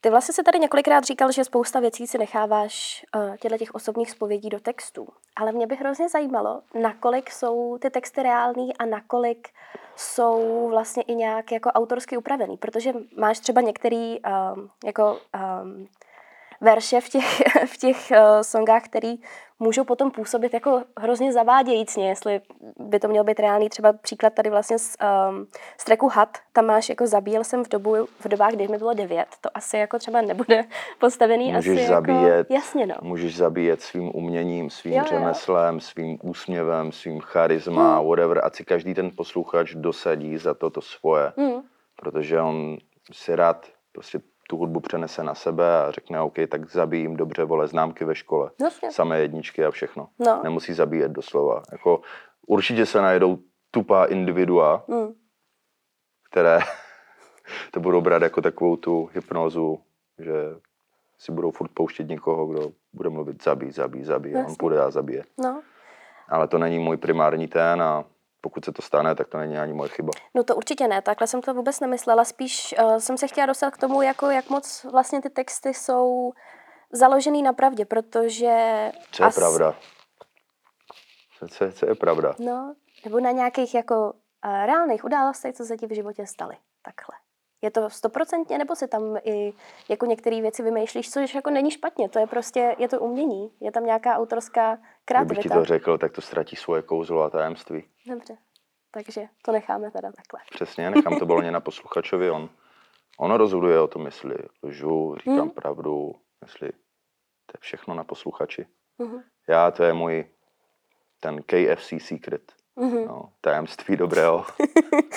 [0.00, 4.48] ty vlastně si tady několikrát říkal, že spousta věcí si necháváš uh, těch osobních zpovědí
[4.48, 5.08] do textů.
[5.36, 9.48] Ale mě by hrozně zajímalo, nakolik jsou ty texty reální a nakolik
[9.96, 12.56] jsou vlastně i nějak jako autorsky upravený.
[12.56, 15.18] Protože máš třeba některý um, jako
[15.62, 15.88] um,
[16.60, 19.18] verše v těch, v těch uh, songách, který
[19.58, 22.40] můžou potom působit jako hrozně zavádějícně, jestli
[22.78, 23.68] by to měl být reálný.
[23.68, 24.96] Třeba příklad tady vlastně z,
[25.30, 25.46] um,
[25.78, 28.94] z tracku Hat, tam máš jako zabíjel jsem v, dobu, v dobách, kdy mi bylo
[28.94, 29.28] devět.
[29.40, 30.64] To asi jako třeba nebude
[30.98, 32.52] postavený Můžeš asi zabíjet, jako...
[32.52, 32.94] Jasně no.
[33.02, 35.04] můžeš zabíjet svým uměním, svým Jo, jo.
[35.08, 38.08] řemeslem, svým úsměvem, svým charisma, Hmm.
[38.08, 41.62] whatever, ať si každý ten posluchač dosadí za to to svoje, Hmm.
[41.96, 42.76] protože on
[43.12, 47.68] si rád prostě tu hudbu přenese na sebe a řekne, OK, tak zabijím dobře, vole,
[47.68, 48.92] známky ve škole, Jasně.
[48.92, 50.08] samé jedničky a všechno.
[50.18, 50.40] No.
[50.42, 51.62] Nemusí zabíjet doslova.
[51.72, 52.00] Jako,
[52.46, 53.38] určitě se najdou
[53.70, 55.12] tupá individua, Hmm.
[56.30, 56.58] které
[57.72, 59.80] to budou brát jako takovou tu hypnozu,
[60.18, 60.32] že
[61.18, 64.56] si budou furt pouštět někoho, kdo bude mluvit zabij, zabij, zabij, a on Jasně.
[64.58, 65.24] půjde a zabije.
[65.38, 65.62] No.
[66.28, 68.04] Ale to není můj primární ten a
[68.40, 70.10] pokud se to stane, tak to není ani moje chyba.
[70.34, 72.24] No to určitě ne, takhle jsem to vůbec nemyslela.
[72.24, 76.32] Spíš uh, jsem se chtěla dostat k tomu, jako jak moc vlastně ty texty jsou
[76.92, 78.92] založený na pravdě, protože...
[79.12, 79.74] Co je as- pravda?
[81.38, 82.34] Co, co, co je pravda?
[82.38, 82.74] No,
[83.04, 84.12] nebo na nějakých jako
[84.44, 86.56] uh, reálných událostech, co se ti v životě staly.
[86.82, 87.27] Takhle.
[87.62, 89.52] Je to stoprocentně, nebo si tam i
[89.88, 93.72] jako některé věci vymýšlíš, což jako není špatně, to je prostě, je to umění, je
[93.72, 95.54] tam nějaká autorská Kdybych ti kreativita.
[95.54, 97.84] to řekl, tak to ztratí svoje kouzlo a tajemství.
[98.06, 98.36] Dobře,
[98.90, 100.40] takže to necháme teda takhle.
[100.50, 102.30] Přesně, nechám to volně na posluchačovi.
[102.30, 102.50] On,
[103.18, 105.50] on rozhoduje o tom, jestli lžu, říkám Hmm.
[105.50, 106.68] pravdu, jestli
[107.46, 108.66] to je všechno na posluchači.
[108.98, 109.22] Mhm.
[109.48, 110.24] Já, to je můj
[111.20, 112.52] ten KFC secret.
[112.78, 113.06] Mhm.
[113.06, 114.44] No, tajemství dobrého,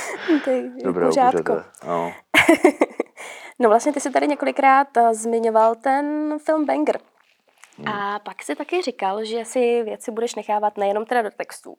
[0.84, 1.64] dobrého kuřete.
[1.88, 2.14] No,
[3.60, 7.00] No vlastně ty jsi tady několikrát uh, zmiňoval ten film Banger.
[7.86, 11.78] A pak si taky říkal, že si věci budeš nechávat nejenom teda do textů,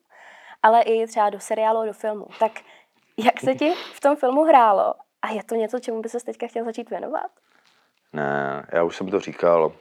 [0.63, 2.25] ale i třeba do seriálu a do filmu.
[2.39, 2.51] Tak
[3.17, 4.93] jak se ti v tom filmu hrálo?
[5.21, 7.31] A je to něco, čemu by se teďka chtěl začít věnovat?
[8.13, 9.73] ne, já už jsem to říkal,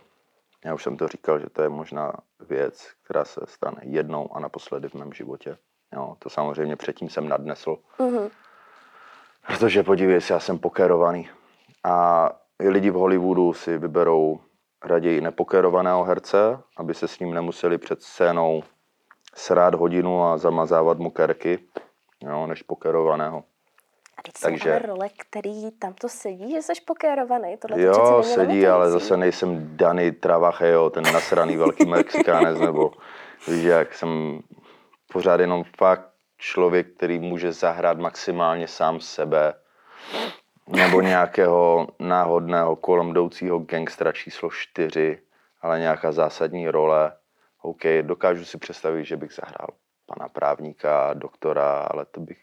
[0.65, 4.41] já už jsem to říkal, že to je možná věc, která se stane jednou a
[4.41, 5.57] naposledy v mém životě.
[5.93, 8.29] Jo, to samozřejmě předtím jsem nadnesl, Mhm.
[9.47, 11.29] Protože podívej se, já jsem pokerovaný.
[11.85, 12.29] A
[12.63, 14.41] i lidi v Hollywoodu si vyberou
[14.85, 18.63] raději nepokerovaného herce, aby se s ním nemuseli před scénou
[19.35, 21.59] srát hodinu a zamazávat mu kerky,
[22.21, 23.45] jo, než pokerovaného.
[24.19, 27.57] A teď Takže- ale role, který tam to sedí, že jsi pokérovaný.
[27.57, 32.93] Tohle to Jo, není sedí, ale zase nejsem Danny Travachejo, ten nasraný velký Mexikánec, nebo
[33.49, 34.41] víš, jak jsem
[35.13, 39.55] pořád jenom fakt člověk, který může zahrát maximálně sám sebe,
[40.69, 45.19] nebo nějakého náhodného kolem jdoucího gangstra číslo 4,
[45.61, 47.13] ale nějaká zásadní role.
[47.63, 49.69] OK, dokážu si představit, že bych zahrál
[50.07, 52.39] pana právníka, doktora, ale to bych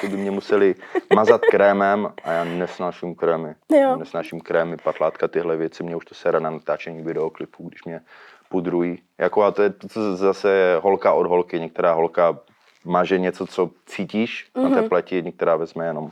[0.00, 0.74] to by mě museli
[1.14, 3.54] mazat krémem a já nesnáším krémy.
[3.72, 3.96] Jo.
[3.96, 8.00] Nesnáším krémy, patlátka, tyhle věci, mě už to sere na natáčení videoklipů, když mě
[8.48, 9.02] pudrují.
[9.18, 12.38] Jako a to je to, co zase je holka od holky, některá holka
[12.84, 14.68] maže něco, co cítíš mm-hmm.
[14.68, 16.10] na té pleti, některá vezme jenom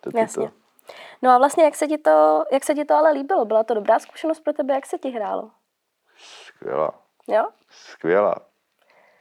[0.00, 0.46] to, Jasně.
[0.46, 0.52] to.
[1.22, 3.44] No a vlastně, jak se, ti to, jak se ti to ale líbilo?
[3.44, 4.74] Byla to dobrá zkušenost pro tebe?
[4.74, 5.50] Jak se ti hrálo?
[6.16, 6.90] Skvělá,
[7.28, 7.44] Jo?
[7.70, 8.34] skvělá.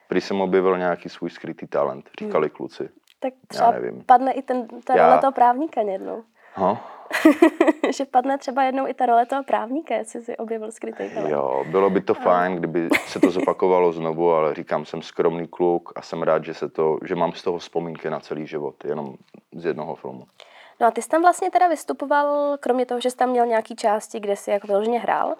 [0.07, 2.89] Prý jsem objevil nějaký svůj skrytý talent, říkali kluci.
[3.23, 4.03] Tak třeba nevím.
[4.05, 6.23] padne i ten, ta Já- role toho právníka jednou.
[6.55, 6.77] Ho?
[7.95, 11.31] že padne třeba jednou i ta role toho právníka, jestli si objevil skrytý talent.
[11.31, 15.93] Jo, bylo by to fajn, kdyby se to zopakovalo znovu, ale říkám, jsem skromný kluk
[15.95, 19.15] a jsem rád, že, se to, že mám z toho vzpomínky na celý život, jenom
[19.55, 20.25] z jednoho filmu.
[20.81, 23.75] No a ty jsi tam vlastně teda vystupoval, kromě toho, že jsi tam měl nějaký
[23.75, 25.35] části, kde jsi jako vyloženě hrál,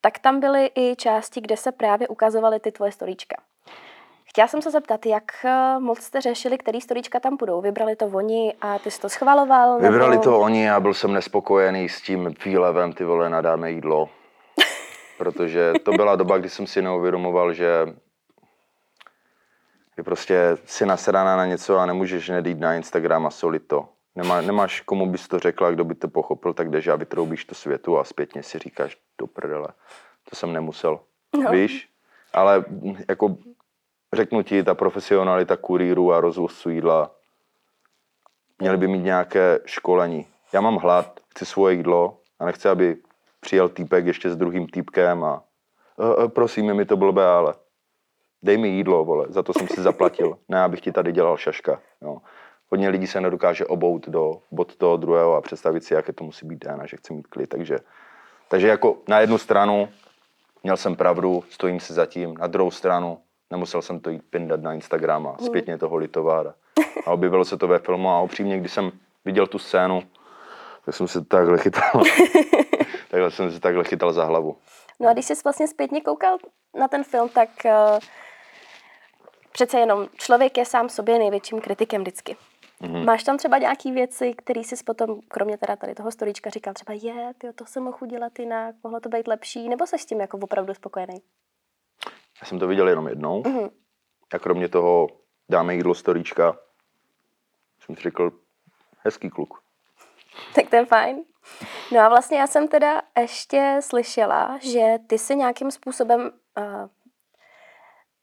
[0.00, 3.36] tak tam byly i části, kde se právě ukazovaly ty tvoje storíčka.
[4.28, 7.60] Chtěla jsem se zeptat, jak eh, moc jste řešili, který storička tam budou?
[7.60, 9.78] Vybrali to oni a ty jsi to schvaloval?
[9.78, 10.22] Vybrali nebo...
[10.22, 14.08] to oni a byl jsem nespokojený s tím výlevem, ty vole, nadáme jídlo.
[15.18, 17.86] Protože to byla doba, kdy jsem si neuvědomoval, že
[19.94, 23.88] kdy prostě si nasraná na něco a nemůžeš nedít na Instagram a solit to.
[24.16, 27.54] Nemá, nemáš komu bys to řekla, kdo by to pochopil, tak jdeš a vytroubíš to
[27.54, 29.68] světu a zpětně si říkáš do prdele.
[30.30, 31.00] To jsem nemusel.
[31.44, 31.50] No.
[31.50, 31.88] Víš?
[32.32, 32.64] Ale
[33.08, 33.36] jako
[34.12, 37.10] řeknu ti, ta profesionalita kurýru a rozvozců jídla
[38.58, 40.26] měli by mít nějaké školení.
[40.52, 42.96] Já mám hlad, chci svoje jídlo a nechci, aby
[43.40, 45.42] přijel týpek ještě s druhým týpkem a
[46.00, 47.54] e, e, prosím, je mi to blbé, ale
[48.42, 50.38] dej mi jídlo, vole, za to jsem si zaplatil.
[50.48, 51.80] Ne, abych ti tady dělal šaška.
[52.02, 52.18] Jo.
[52.70, 56.46] Hodně lidí se nedokáže obout do bod toho druhého a představit si, jaké to musí
[56.46, 57.46] být den a že chce mít klid.
[57.46, 57.78] Takže,
[58.48, 59.88] takže jako na jednu stranu
[60.62, 63.18] měl jsem pravdu, stojím si za tím, na druhou stranu
[63.50, 66.46] nemusel jsem to jít pindat na Instagram a zpětně toho litovat.
[67.06, 68.92] A, objevilo se to ve filmu a upřímně, když jsem
[69.24, 70.02] viděl tu scénu,
[70.84, 71.92] tak jsem se takhle chytal.
[73.10, 74.56] takhle jsem se takhle chytal za hlavu.
[75.00, 76.38] No a když jsi vlastně zpětně koukal
[76.78, 77.98] na ten film, tak uh,
[79.52, 82.36] přece jenom člověk je sám sobě největším kritikem vždycky.
[82.82, 83.04] Mm-hmm.
[83.04, 86.92] Máš tam třeba nějaké věci, které jsi potom, kromě teda tady toho storička, říkal třeba
[87.02, 90.20] je, tyjo, to jsem mohl udělat jinak, mohlo to být lepší, nebo jsi s tím
[90.20, 91.22] jako opravdu spokojený?
[92.40, 93.42] Já jsem to viděl jenom jednou.
[93.42, 93.70] Mm-hmm.
[94.34, 95.08] A kromě toho
[95.48, 96.56] dáme jídlo storíčka,
[97.80, 98.30] jsem si řekl,
[98.98, 99.62] hezký kluk.
[100.54, 101.24] Tak to je fajn.
[101.92, 106.20] No a vlastně já jsem teda ještě slyšela, že ty si nějakým způsobem
[106.58, 106.64] uh,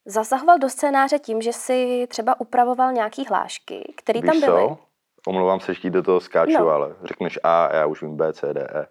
[0.04, 4.68] zasahoval do scénáře tím, že si třeba upravoval nějaký hlášky, které tam byly.
[4.68, 4.78] Co?
[5.26, 6.68] Omlouvám se, že do toho skáču, no.
[6.68, 8.86] ale řekneš A, já už vím B, C, D, E.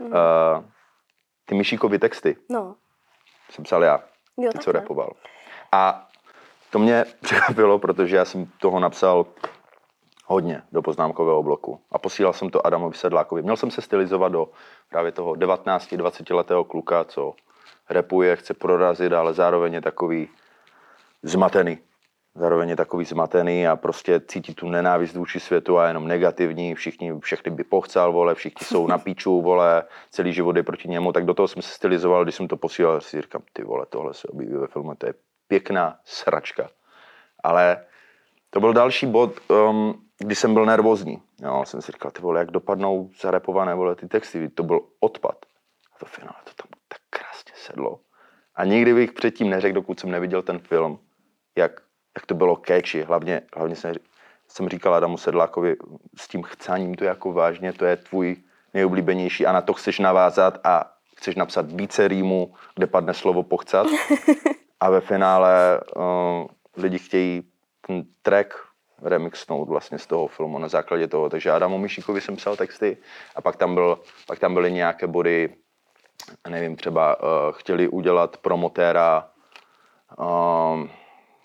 [0.00, 0.06] Mm.
[0.06, 0.14] Uh,
[1.44, 2.76] ty Myšíkovy texty no.
[3.50, 4.02] jsem psal já,
[4.38, 5.12] jo, ty, co repoval.
[5.72, 6.08] A
[6.70, 9.26] to mě překvapilo, protože já jsem toho napsal
[10.26, 11.80] hodně do poznámkového bloku.
[11.92, 13.42] A posílal jsem to Adamovi Sedlákovi.
[13.42, 14.48] Měl jsem se stylizovat do
[14.90, 17.34] právě toho 19-20 letého kluka, co
[17.90, 20.28] repuje, chce prorazit, ale zároveň je takový
[21.22, 21.78] zmatený.
[22.38, 27.12] Zároveň je takový zmatený a prostě cítí tu nenávist vůči světu a jenom negativní, všichni,
[27.20, 31.24] všechny by pochcel, vole, všichni jsou na píču, vole, celý život je proti němu, tak
[31.24, 34.28] do toho jsem se stylizoval, když jsem to posílal, si říkám, ty vole, tohle se
[34.28, 35.14] objeví ve filmu, to je
[35.48, 36.68] pěkná sračka.
[37.44, 37.84] Ale
[38.50, 41.22] to byl další bod, um, kdy jsem byl nervózní.
[41.42, 45.36] Jo, jsem si říkal, ty vole, jak dopadnou zarepované vole, ty texty, to byl odpad.
[45.94, 48.00] A to finále to tam tak krásně sedlo.
[48.54, 50.98] A nikdy bych předtím neřekl, dokud jsem neviděl ten film,
[51.56, 51.87] jak,
[52.18, 53.02] jak to bylo catchy.
[53.02, 53.94] Hlavně, hlavně jsem,
[54.48, 55.76] jsem říkal Adamu Sedlákovi,
[56.16, 58.36] s tím chcáním to je jako vážně, to je tvůj
[58.74, 63.86] nejoblíbenější a na to chceš navázat a chceš napsat více rýmu, kde padne slovo pochcat.
[64.80, 67.42] A ve finále uh, lidi chtějí
[67.86, 68.54] ten track
[69.02, 71.30] remixnout vlastně z toho filmu na základě toho.
[71.30, 72.96] Takže Adamu Mišíkovi jsem psal texty
[73.36, 75.54] a pak tam, byl, pak tam byly nějaké body,
[76.48, 79.28] nevím, třeba uh, chtěli udělat promotéra
[80.18, 80.86] uh,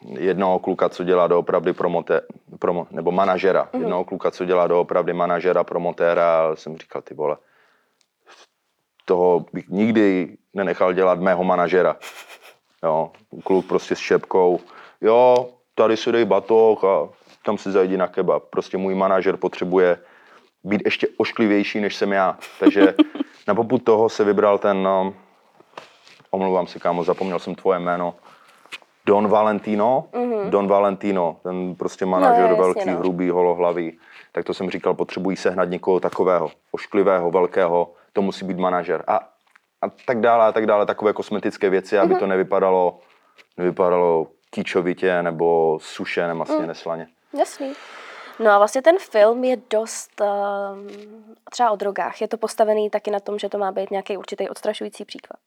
[0.10, 2.22] jednoho kluka, co dělá doopravdy promoté,
[2.60, 3.80] promo, nebo manažera, mm-hmm.
[3.80, 7.38] jednoho kluka, co dělá doopravdy manažera, promotéra a jsem říkal, ty vole,
[9.06, 11.96] toho bych nikdy nenechal dělat mého manažera.
[12.84, 13.12] Jo,
[13.44, 14.60] kluk prostě s šepkou,
[15.02, 17.10] jo, tady si dej batoh a
[17.46, 18.44] tam si zajdi na kebab.
[18.44, 19.98] Prostě můj manažer potřebuje
[20.64, 22.38] být ještě ošklivější, než jsem já.
[22.60, 22.96] Takže
[23.48, 25.14] na poput toho se vybral ten, no,
[26.32, 28.16] omlouvám se kámo, zapomněl jsem tvoje jméno,
[29.06, 30.50] Don Valentino, mm-hmm.
[30.50, 32.98] Don Valentino, ten prostě manažer no, velký, no.
[32.98, 34.00] hrubý, holohlavý.
[34.32, 39.04] Tak to jsem říkal, potřebují sehnat někoho takového, ošklivého, velkého, to musí být manažer.
[39.08, 39.16] A,
[39.82, 42.20] a tak dále, a tak dále, takové kosmetické věci, aby mm-hmm.
[42.20, 43.00] to nevypadalo,
[43.58, 46.68] nevypadalo kýčovitě nebo suše, masně, mm.
[46.68, 47.08] neslaně.
[47.40, 47.74] Jasný.
[48.40, 50.28] No a vlastně ten film je dost uh,
[51.52, 52.22] třeba o drogách.
[52.22, 55.40] Je to postavený taky na tom, že to má být nějaký určitý odstrašující příklad.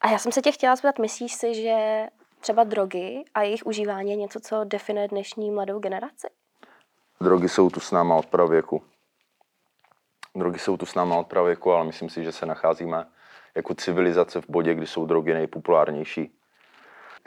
[0.00, 2.06] A já jsem se tě chtěla zeptat, myslíš si, že
[2.40, 6.26] třeba drogy a jejich užívání je něco, co definuje dnešní mladou generaci?
[7.20, 8.82] Drogy jsou tu s náma od pravěku.
[10.34, 13.06] Drogy jsou tu s náma od pravěku, ale myslím si, že se nacházíme
[13.54, 16.37] jako civilizace v bodě, kdy jsou drogy nejpopulárnější.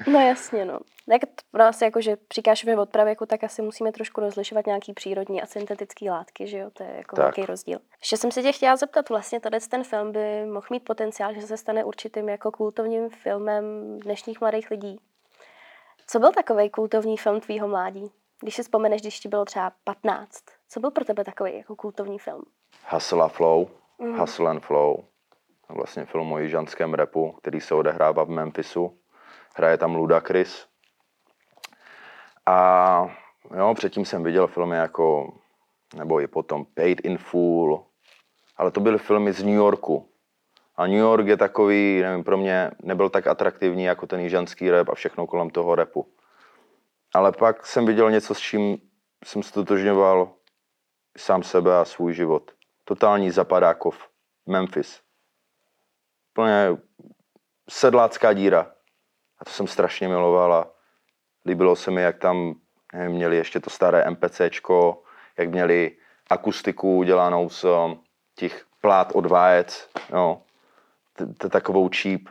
[0.07, 0.79] No jasně, no.
[1.09, 4.93] Tak pro nás jako, že při kášově od pravěku, tak asi musíme trošku rozlišovat nějaký
[4.93, 7.25] přírodní a syntetické látky, že jo, to je jako tak.
[7.25, 7.79] velký rozdíl.
[7.99, 11.41] Ještě jsem se tě chtěla zeptat, vlastně tady ten film by mohl mít potenciál, že
[11.41, 13.63] se stane určitým jako kultovním filmem
[13.99, 14.99] dnešních mladých lidí.
[16.07, 18.11] Co byl takový kultovní film tvýho mládí?
[18.41, 22.19] Když si vzpomeneš, když ti bylo třeba 15, co byl pro tebe takový jako kultovní
[22.19, 22.41] film?
[22.89, 23.67] Hustle a Flow,
[23.99, 24.19] mm.
[24.19, 25.03] Hustle and Flow,
[25.69, 29.00] vlastně film o jižanském repu, který se odehrává v Memphisu
[29.55, 30.67] Hraje tam Ludacris.
[32.45, 33.17] A
[33.57, 35.33] jo, předtím jsem viděl filmy jako,
[35.95, 37.85] nebo i potom Paid in Full,
[38.57, 40.07] ale to byly filmy z New Yorku.
[40.75, 44.89] A New York je takový, nevím, pro mě nebyl tak atraktivní jako ten jižanský rap
[44.89, 46.13] a všechno kolem toho repu.
[47.13, 48.77] Ale pak jsem viděl něco, s čím
[49.25, 50.33] jsem stotožňoval
[51.17, 52.51] sám sebe a svůj život.
[52.83, 54.09] Totální zapadákov.
[54.45, 55.01] Memphis.
[56.33, 56.77] Plně
[57.69, 58.71] sedlácká díra.
[59.41, 60.67] A to jsem strašně miloval a
[61.45, 62.56] líbilo se mi, jak tam
[62.93, 65.04] nevím, měli ještě to staré MPCčko,
[65.38, 65.91] jak měli
[66.30, 68.04] akustiku udělanou z um,
[68.36, 70.41] těch plát od vájec, no,
[71.49, 72.21] takovou cheap.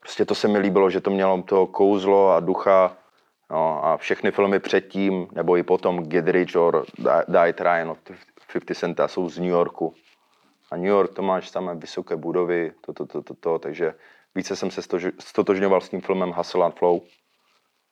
[0.00, 2.96] Prostě to se mi líbilo, že to mělo to kouzlo a ducha
[3.50, 6.86] no, a všechny filmy předtím, nebo i potom Get Rich or
[7.28, 7.98] Die Trying od
[8.52, 9.94] 50 Centa jsou z New Yorku.
[10.70, 13.94] A New York to máš samé vysoké budovy, to, to, to, to, to, takže
[14.34, 14.82] více jsem se
[15.20, 17.00] stotožňoval s tím filmem Hustle and Flow,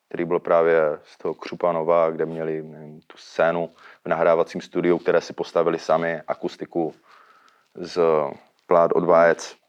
[0.09, 3.70] který byl právě z toho Křupanova, kde měli nevím, tu scénu
[4.05, 6.94] v nahrávacím studiu, které si postavili sami, akustiku
[7.74, 8.00] z
[8.66, 9.61] plát od vájec,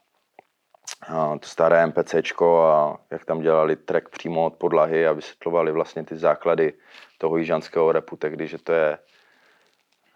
[1.08, 6.04] a to staré MPCčko a jak tam dělali track přímo od podlahy a vysvětlovali vlastně
[6.04, 6.72] ty základy
[7.18, 8.98] toho jižanského repu, tehdy, že to je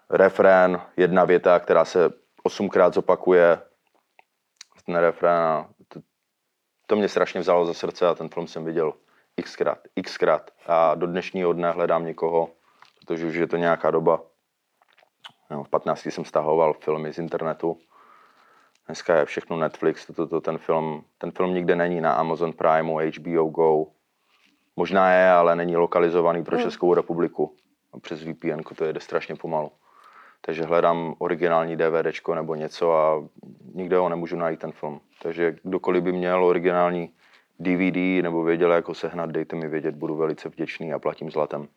[0.09, 2.09] refrén, jedna věta, která se
[2.43, 3.61] osmkrát zopakuje,
[4.85, 5.69] ten refrén a
[6.87, 8.93] to, mě strašně vzalo za srdce a ten film jsem viděl
[9.43, 12.49] xkrát, xkrát a do dnešního dne hledám někoho,
[12.99, 14.21] protože už je to nějaká doba.
[15.51, 17.77] No, v 15 jsem stahoval filmy z internetu.
[18.85, 22.53] Dneska je všechno Netflix, to, to, to, ten, film, ten film nikde není na Amazon
[22.53, 23.85] Prime, HBO Go.
[24.75, 26.65] Možná je, ale není lokalizovaný pro hmm.
[26.65, 27.55] Českou republiku.
[28.01, 29.71] Přes VPN to jede strašně pomalu.
[30.41, 33.23] Takže hledám originální DVDčko nebo něco a
[33.73, 35.01] nikde ho nemůžu najít ten film.
[35.21, 37.13] Takže kdokoliv by měl originální
[37.59, 41.67] DVD nebo věděl, jak ho sehnat, dejte mi vědět, budu velice vděčný a platím zlatem.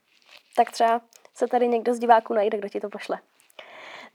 [0.57, 1.01] Tak třeba
[1.35, 3.19] se tady někdo z diváků najde, kdo ti to pošle.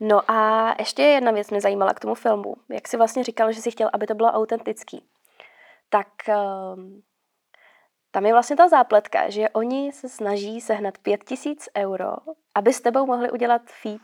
[0.00, 2.54] No a ještě jedna věc mě zajímala k tomu filmu.
[2.68, 5.04] Jak jsi vlastně říkal, že jsi chtěl, aby to bylo autentický.
[5.88, 7.02] Tak um,
[8.10, 12.12] tam je vlastně ta zápletka, že oni se snaží sehnat 5000 euro,
[12.54, 14.00] aby s tebou mohli udělat feed.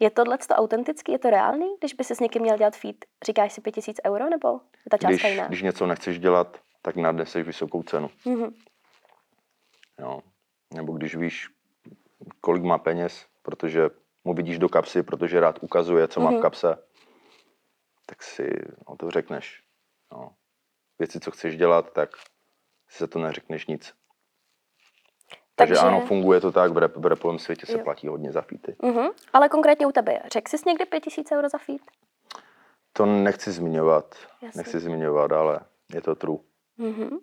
[0.00, 3.04] Je tohle to autentický, je to reálný, když by si s někým měl dělat feed?
[3.24, 4.48] Říkáš si 5000 euro, nebo
[4.84, 5.48] je ta částka když, jiná?
[5.48, 8.10] Když něco nechceš dělat, tak nadneseš vysokou cenu.
[8.26, 8.52] Mm-hmm.
[9.98, 10.20] Jo.
[10.74, 11.48] Nebo když víš,
[12.40, 13.90] kolik má peněz, protože
[14.24, 16.32] mu vidíš do kapsy, protože rád ukazuje, co má mm-hmm.
[16.32, 16.42] v mhm.
[16.42, 16.78] kapse,
[18.06, 18.50] tak si
[18.88, 19.62] no, to řekneš.
[20.12, 20.34] No.
[20.98, 22.10] Věci, co chceš dělat, tak
[22.88, 23.94] si za to neřekneš nic.
[25.58, 27.84] Takže, Takže ano, funguje to tak, v, rap, v rapovém světě se jo.
[27.84, 28.76] platí hodně za feety.
[28.82, 29.10] Mm-hmm.
[29.32, 31.80] Ale konkrétně u tebe, řekl jsi někdy 5000 euro za feed?
[32.92, 34.58] To nechci zmiňovat, Jasně.
[34.58, 35.60] nechci zmiňovat, ale
[35.94, 36.38] je to true.
[36.78, 37.18] Mm-hmm.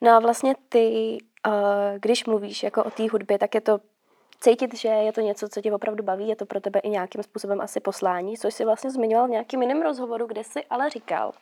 [0.00, 1.52] No a vlastně ty, uh,
[2.00, 3.78] když mluvíš jako o té hudbě, tak je to
[4.40, 7.22] cítit, že je to něco, co tě opravdu baví, je to pro tebe i nějakým
[7.22, 11.32] způsobem asi poslání, což si vlastně zmiňoval v nějakým jiném rozhovoru, kde si ale říkal,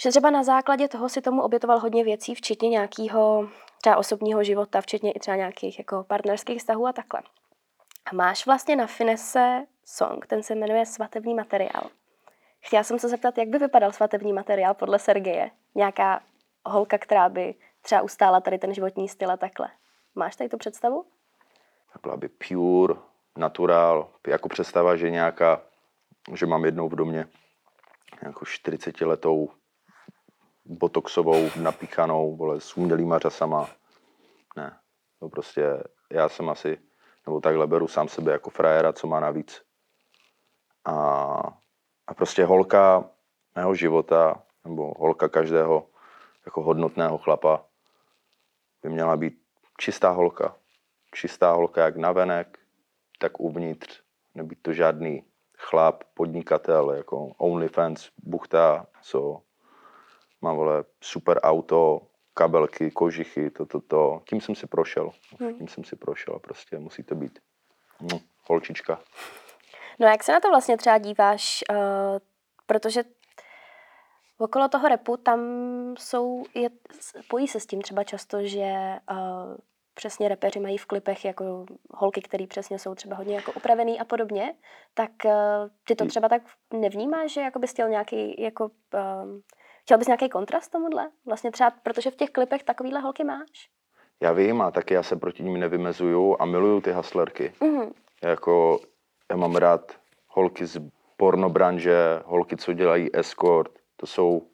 [0.00, 3.48] že třeba na základě toho si tomu obětoval hodně věcí, včetně nějakého
[3.84, 7.22] třeba osobního života, včetně i třeba nějakých jako partnerských vztahů a takhle.
[8.06, 11.90] A máš vlastně na Finese song, ten se jmenuje Svatební materiál.
[12.60, 15.50] Chtěla jsem se zeptat, jak by vypadal svatební materiál podle Sergeje?
[15.74, 16.20] Nějaká
[16.66, 19.68] holka, která by třeba ustála tady ten životní styl a takhle.
[20.14, 21.04] Máš tady tu představu?
[22.02, 22.94] Byla by pure,
[23.36, 25.60] natural, jako představa, že nějaká,
[26.34, 27.26] že mám jednou v domě
[28.22, 29.50] jako 40 letou
[30.64, 33.70] botoxovou, napíchanou, vole, s umělýma řasama.
[34.56, 34.78] Ne,
[35.20, 36.78] to prostě, já jsem asi,
[37.26, 39.62] nebo takhle beru sám sebe jako frajera, co má navíc.
[40.84, 41.54] A
[42.06, 43.10] a prostě holka
[43.56, 45.86] mého života, nebo holka každého
[46.46, 47.64] jako hodnotného chlapa
[48.82, 49.42] by měla být
[49.78, 50.56] čistá holka.
[51.14, 52.58] Čistá holka jak navenek,
[53.18, 54.02] tak uvnitř.
[54.34, 55.24] Nebýt to žádný
[55.58, 59.42] chlap, podnikatel, jako OnlyFans, buchta, co
[60.44, 62.00] má vole super auto,
[62.34, 64.22] kabelky, kožichy, to, to, to.
[64.28, 65.10] Tím jsem si prošel.
[65.40, 65.54] Hmm.
[65.54, 66.38] Tím jsem si prošel.
[66.38, 67.38] Prostě musí to být
[68.00, 69.00] no, holčička.
[70.00, 71.76] No jak se na to vlastně třeba díváš, uh,
[72.66, 73.04] protože
[74.38, 75.40] okolo toho repu tam
[75.98, 76.70] jsou, je,
[77.28, 78.72] pojí se s tím třeba často, že
[79.10, 79.56] uh,
[79.94, 84.04] přesně repeři mají v klipech jako holky, které přesně jsou třeba hodně jako upravený a
[84.04, 84.54] podobně,
[84.94, 85.32] tak uh,
[85.84, 86.42] ty to třeba tak
[86.72, 89.40] nevnímáš, že jako bys chtěl nějaký, jako, uh,
[89.84, 91.10] chtěl bys nějaký kontrast tomuhle?
[91.26, 93.70] Vlastně třeba, protože v těch klipech takovýhle holky máš.
[94.20, 97.52] Já vím a taky já se proti ním nevymezuju a miluju ty haslerky.
[97.60, 97.92] Mm-hmm.
[98.22, 98.80] Jako
[99.30, 99.92] já mám rád
[100.28, 103.72] holky z pornobranže, holky, co dělají escort.
[103.96, 104.46] To jsou,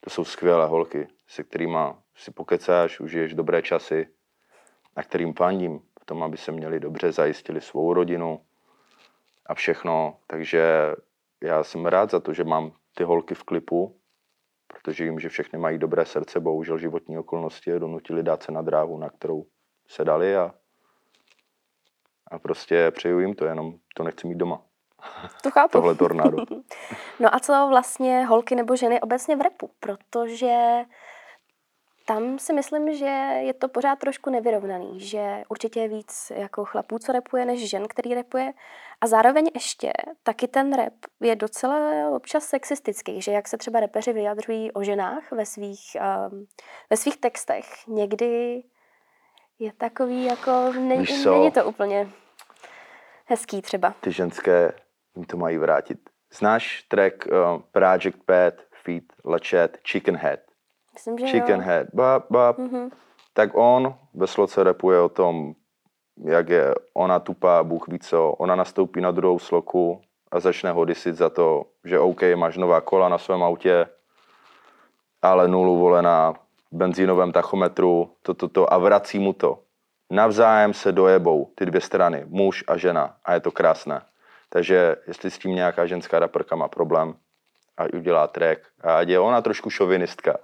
[0.00, 1.78] to jsou skvělé holky, se kterými
[2.16, 4.08] si pokecáš, užiješ dobré časy.
[4.96, 8.40] na kterým fandím, v tom, aby se měli dobře, zajistili svou rodinu
[9.46, 10.16] a všechno.
[10.26, 10.94] Takže
[11.40, 13.99] já jsem rád za to, že mám ty holky v klipu,
[14.82, 18.62] protože vím, že všechny mají dobré srdce, bohužel životní okolnosti je donutili dát se na
[18.62, 19.44] dráhu, na kterou
[19.88, 20.54] se dali a,
[22.30, 24.62] a prostě přeju jim to, jenom to nechci mít doma.
[25.42, 25.72] To chápu.
[25.72, 26.36] Tohle tornádo.
[27.20, 29.70] no a co vlastně holky nebo ženy obecně v repu?
[29.80, 30.84] Protože
[32.10, 33.04] tam si myslím, že
[33.40, 37.88] je to pořád trošku nevyrovnaný, že určitě je víc jako chlapů, co repuje, než žen,
[37.88, 38.52] který repuje.
[39.00, 39.92] A zároveň ještě
[40.22, 45.32] taky ten rep je docela občas sexistický, že jak se třeba repeři vyjadřují o ženách
[45.32, 45.96] ve svých,
[46.30, 46.46] um,
[46.90, 48.62] ve svých textech, někdy
[49.58, 52.08] je takový jako, ne, není to úplně
[53.24, 53.94] hezký třeba.
[54.00, 54.72] Ty ženské
[55.16, 55.98] jim to mají vrátit.
[56.32, 58.54] Znáš track uh, Project Pad,
[58.84, 60.49] Feet, Lachet, Chicken Head?
[60.94, 61.66] Myslím, že Chicken jo.
[61.66, 62.58] Head, bap, bap.
[62.58, 62.90] Mm-hmm.
[63.32, 65.54] Tak on ve sloce repuje o tom,
[66.24, 68.30] jak je ona tupá, Bůh ví co.
[68.30, 72.80] Ona nastoupí na druhou sloku a začne ho disit za to, že OK, máš nová
[72.80, 73.86] kola na svém autě,
[75.22, 76.34] ale nulu vole na
[76.72, 79.58] benzínovém tachometru, to, to, to a vrací mu to.
[80.10, 84.02] Navzájem se dojebou ty dvě strany, muž a žena a je to krásné.
[84.48, 87.14] Takže jestli s tím nějaká ženská raperka má problém
[87.76, 90.36] a udělá track, a je ona trošku šovinistka,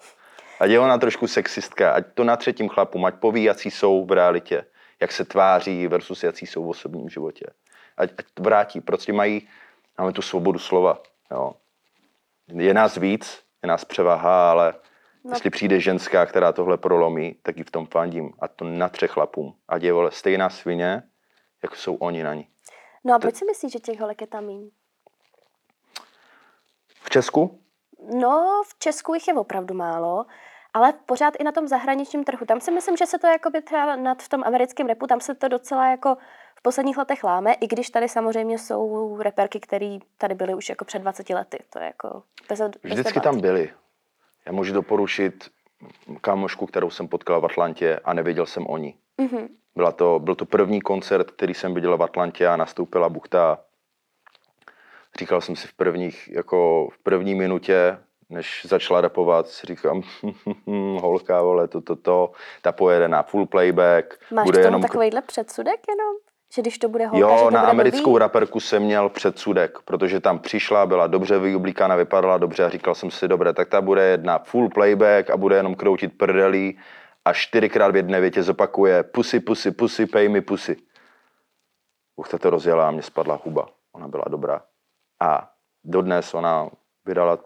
[0.61, 4.13] ať je ona trošku sexistka, ať to na třetím chlapu, ať poví, jací jsou v
[4.13, 4.65] realitě,
[5.01, 7.47] jak se tváří versus jací jsou v osobním životě.
[7.97, 9.49] Ať, ať vrátí, prostě mají,
[9.99, 11.03] máme tu svobodu slova.
[11.31, 11.55] Jo.
[12.49, 14.75] Je nás víc, je nás převaha, ale
[15.25, 15.31] no.
[15.31, 18.33] jestli přijde ženská, která tohle prolomí, tak ji v tom fandím.
[18.39, 19.55] A to na třech chlapům.
[19.69, 21.03] Ať je vole stejná svině,
[21.63, 22.49] jako jsou oni na ní.
[23.05, 24.71] No a proč si myslíš, že těch holek je tam míň?
[27.03, 27.66] V Česku?
[28.15, 30.27] No, v Česku jich je opravdu málo,
[30.75, 32.47] ale pořád i na tom zahraničním trhu.
[32.47, 35.21] Tam si myslím, že se to jako by třeba nad v tom americkém repu, tam
[35.21, 36.17] se to docela jako
[36.59, 40.85] v posledních letech láme, i když tady samozřejmě jsou reperky, které tady byly už jako
[40.85, 41.59] před 20 lety.
[41.73, 43.71] To je jako bez, bez Vždycky tam byli.
[44.47, 45.51] Já můžu doporučit
[46.21, 48.95] kámošku, kterou jsem potkal v Atlantě a nevěděl jsem o ní.
[49.19, 49.49] Mhm.
[49.77, 53.59] Byla to, byl to první koncert, který jsem viděl v Atlantě a nastoupila Buchta.
[55.19, 57.99] Říkal jsem si v prvních, jako v první minutě,
[58.31, 60.03] než začala rapovat, si říkám,
[61.01, 64.19] holka, vole, to, to, to, ta pojede na full playback.
[64.31, 66.15] Máš bude jenom takovýhle předsudek jenom?
[66.55, 68.21] Že když to bude holka, že Jo, to na bude americkou blbý?
[68.21, 73.11] raperku jsem měl předsudek, protože tam přišla, byla dobře vyoblíkána, vypadala dobře a říkal jsem
[73.11, 76.79] si, dobré, tak ta bude jedna full playback a bude jenom kroutit prdelí
[77.25, 80.77] a čtyřikrát v jedné větě zopakuje pusy, pusy, pusy, pay mi pusy.
[82.17, 83.69] Buchta to rozjela a mě spadla huba.
[83.93, 84.63] Ona byla dobrá.
[85.21, 85.51] A
[85.85, 86.69] dodnes ona
[87.07, 87.39] vydala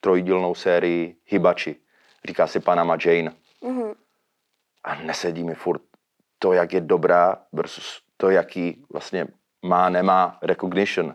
[0.00, 1.76] trojdílnou sérii Hibachi.
[2.24, 3.32] Říká si Panama Jane.
[3.62, 3.92] Mhm.
[4.84, 5.82] A nesedí mi furt
[6.38, 9.26] to, jak je dobrá versus to, jaký vlastně
[9.62, 11.14] má, nemá recognition.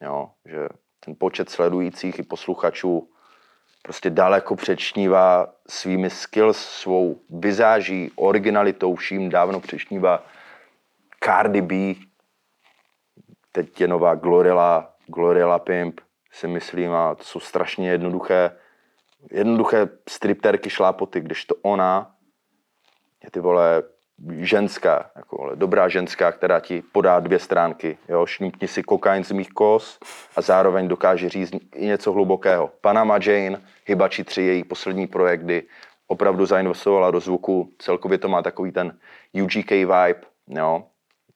[0.00, 0.68] Jo, že
[1.00, 3.10] ten počet sledujících i posluchačů
[3.82, 10.24] prostě daleko přečnívá svými skills, svou vizáží, originalitou, vším dávno přečnívá
[11.24, 11.74] Cardi B,
[13.52, 16.00] teď je nová Glorilla, Glorilla Pimp,
[16.32, 18.50] si myslím, a to jsou strašně jednoduché,
[19.30, 22.14] jednoduché stripterky šlápoty, když to ona
[23.24, 23.82] je ty vole
[24.38, 29.32] ženská, jako vole, dobrá ženská, která ti podá dvě stránky, jo, šňupni si kokain z
[29.32, 29.98] mých kos
[30.36, 32.70] a zároveň dokáže říct i něco hlubokého.
[32.80, 35.62] Panama Jane, Hibachi 3, její poslední projekt, kdy
[36.06, 38.98] opravdu zainvestovala do zvuku, celkově to má takový ten
[39.42, 40.84] UGK vibe, jo,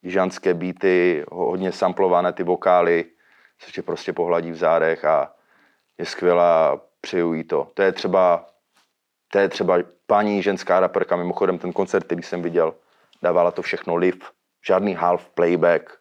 [0.03, 3.05] jižanské beaty, ho- hodně samplované ty vokály,
[3.57, 5.35] co tě prostě pohladí v zádech a
[5.97, 7.71] je skvělá, přeju jí to.
[7.73, 8.53] To je třeba
[9.33, 9.77] to je třeba
[10.07, 12.75] paní ženská raperka, mimochodem ten koncert, který jsem viděl,
[13.21, 14.17] dávala to všechno live,
[14.65, 15.99] žádný half playback,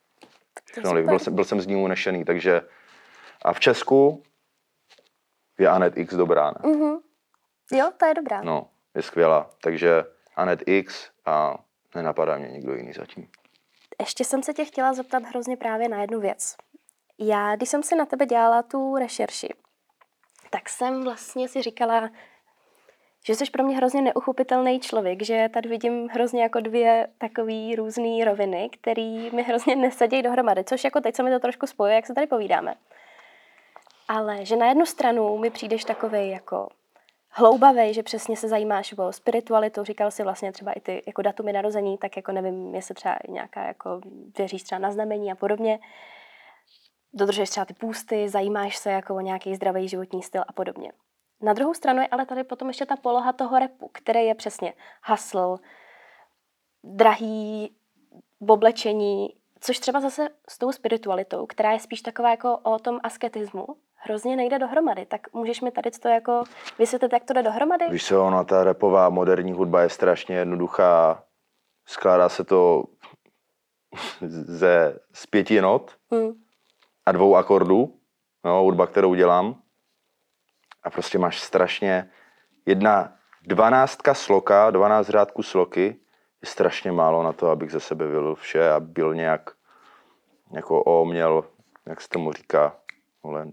[0.64, 1.08] všechno live.
[1.08, 2.60] Byl jsem, byl jsem z ní unešený, takže
[3.42, 4.22] a v Česku
[5.58, 6.70] je Anet X dobrá, ne?
[6.72, 6.98] Mhm.
[7.72, 8.42] Jo, to je dobrá.
[8.42, 10.04] No, je skvělá, takže
[10.36, 11.54] Anet X a
[11.94, 13.28] nenapadá mě nikdo jiný zatím.
[14.00, 16.56] Ještě jsem se tě chtěla zeptat hrozně právě na jednu věc.
[17.18, 19.48] Já, když jsem si na tebe dělala tu rešerši,
[20.50, 22.10] tak jsem vlastně si říkala,
[23.24, 28.24] že jsi pro mě hrozně neuchopitelný člověk, že tady vidím hrozně jako dvě takové různé
[28.24, 32.06] roviny, které mi hrozně nesedějí dohromady, což jako teď se mi to trošku spojuje, jak
[32.06, 32.74] se tady povídáme.
[34.08, 36.68] Ale že na jednu stranu mi přijdeš takovej jako
[37.28, 41.52] hloubavej, že přesně se zajímáš o spiritualitu, říkal si vlastně třeba i ty jako datumy
[41.52, 44.00] narození, tak jako nevím, jestli třeba nějaká jako
[44.38, 45.78] věříš třeba na znamení a podobně.
[47.14, 50.92] Dodržuješ třeba ty půsty, zajímáš se jako o nějaký zdravý životní styl a podobně.
[51.42, 54.74] Na druhou stranu je ale tady potom ještě ta poloha toho repu, který je přesně
[55.04, 55.58] hustle,
[56.84, 57.76] drahý
[58.48, 63.66] oblečení, což třeba zase s tou spiritualitou, která je spíš taková jako o tom asketismu,
[63.94, 65.06] hrozně nejde dohromady.
[65.06, 66.44] Tak můžeš mi tady to jako
[66.78, 67.88] vysvětlit, jak to jde dohromady?
[67.90, 71.24] Víš co, ona ta repová moderní hudba je strašně jednoduchá.
[71.86, 72.84] Skládá se to
[74.30, 76.41] ze z pěti not Hmm.
[77.06, 77.98] A dvou akordů,
[78.44, 79.62] no, hudba, kterou dělám.
[80.82, 82.10] A prostě máš strašně
[82.66, 85.96] jedna dvanáctka sloka, dvanáct řádků sloky
[86.42, 89.50] je strašně málo na to, abych ze sebe vylil vše a byl nějak
[90.50, 91.44] jako o, měl,
[91.86, 92.76] jak se tomu říká,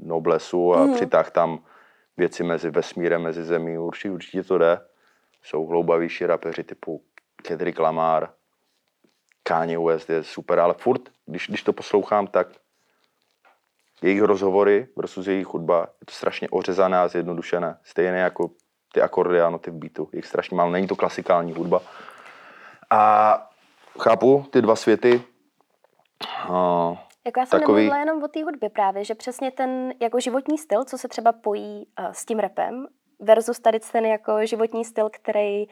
[0.01, 0.93] noblesu a mm.
[0.93, 1.63] přitáh tam
[2.17, 4.81] věci mezi vesmírem, mezi zemí, určitě, určitě to jde.
[5.43, 7.03] Jsou hloubavější rapeři typu
[7.35, 8.29] Kendrick Lamar,
[9.43, 12.47] Kanye West je super, ale furt, když, když to poslouchám, tak
[14.01, 17.77] jejich rozhovory versus jejich hudba je to strašně ořezané a zjednodušené.
[17.83, 18.49] Stejně jako
[18.93, 20.09] ty akordy a noty v beatu.
[20.13, 21.81] Jich strašně málo, není to klasikální hudba.
[22.89, 23.33] A
[23.99, 25.21] chápu ty dva světy.
[26.49, 30.19] Uh, Jako já jsem Takový- nemluvila jenom o té hudbě právě, že přesně ten jako
[30.19, 32.87] životní styl, co se třeba pojí uh, s tím repem,
[33.19, 35.65] versus tady ten jako životní styl, který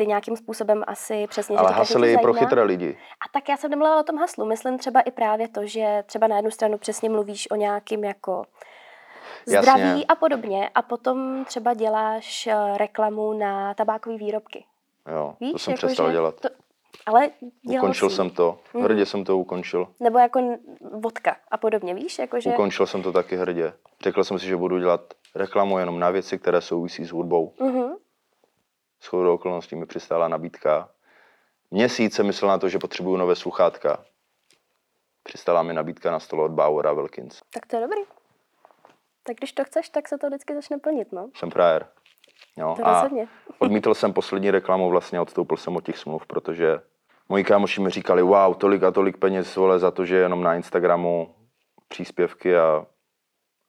[0.00, 2.98] ty nějakým způsobem asi přesně ale tě hasely pro chytré lidi.
[3.26, 4.44] A tak já jsem nemluvila o tom haslu.
[4.44, 8.44] Myslím třeba i právě to, že třeba na jednu stranu přesně mluvíš o nějakým jako
[9.46, 9.72] Jasně.
[9.72, 14.64] zdraví a podobně a potom třeba děláš eh, reklamu na tabákové výrobky.
[15.12, 16.40] Jo, Víš, to jsem jako, přestal že dělat.
[16.40, 16.48] To,
[17.06, 17.30] ale
[17.76, 18.16] Ukončil jsi.
[18.16, 18.58] jsem to.
[18.74, 18.84] Mhm.
[18.84, 19.88] Hrdě jsem to ukončil.
[20.00, 20.58] Nebo jako
[20.92, 22.18] vodka a podobně, víš?
[22.18, 22.50] Jako, že...
[22.50, 23.72] Ukončil jsem to taky hrdě.
[24.02, 25.00] Řekl jsem si, že budu dělat
[25.34, 27.52] reklamu jenom na věci, které souvisí s hudbou.
[27.60, 27.94] Mhm.
[29.00, 30.88] S chodou okolností mi přistála nabídka.
[31.70, 34.04] Měsíc jsem myslel na to, že potřebuju nové sluchátka.
[35.22, 37.40] Přistála mi nabídka na stole od Bauera Wilkins.
[37.50, 38.00] Tak to je dobrý.
[39.22, 41.30] Tak když to chceš, tak se to vždycky začne plnit, no.
[41.34, 41.88] Jsem frajer.
[42.56, 43.28] Jo, To a rozhodně.
[43.58, 46.80] odmítl jsem poslední reklamu, vlastně odstoupil jsem od těch smluv, protože
[47.28, 50.42] moji kámoši mi říkali, wow, tolik a tolik peněz vole za to, že je jenom
[50.42, 51.34] na Instagramu
[51.88, 52.86] příspěvky a,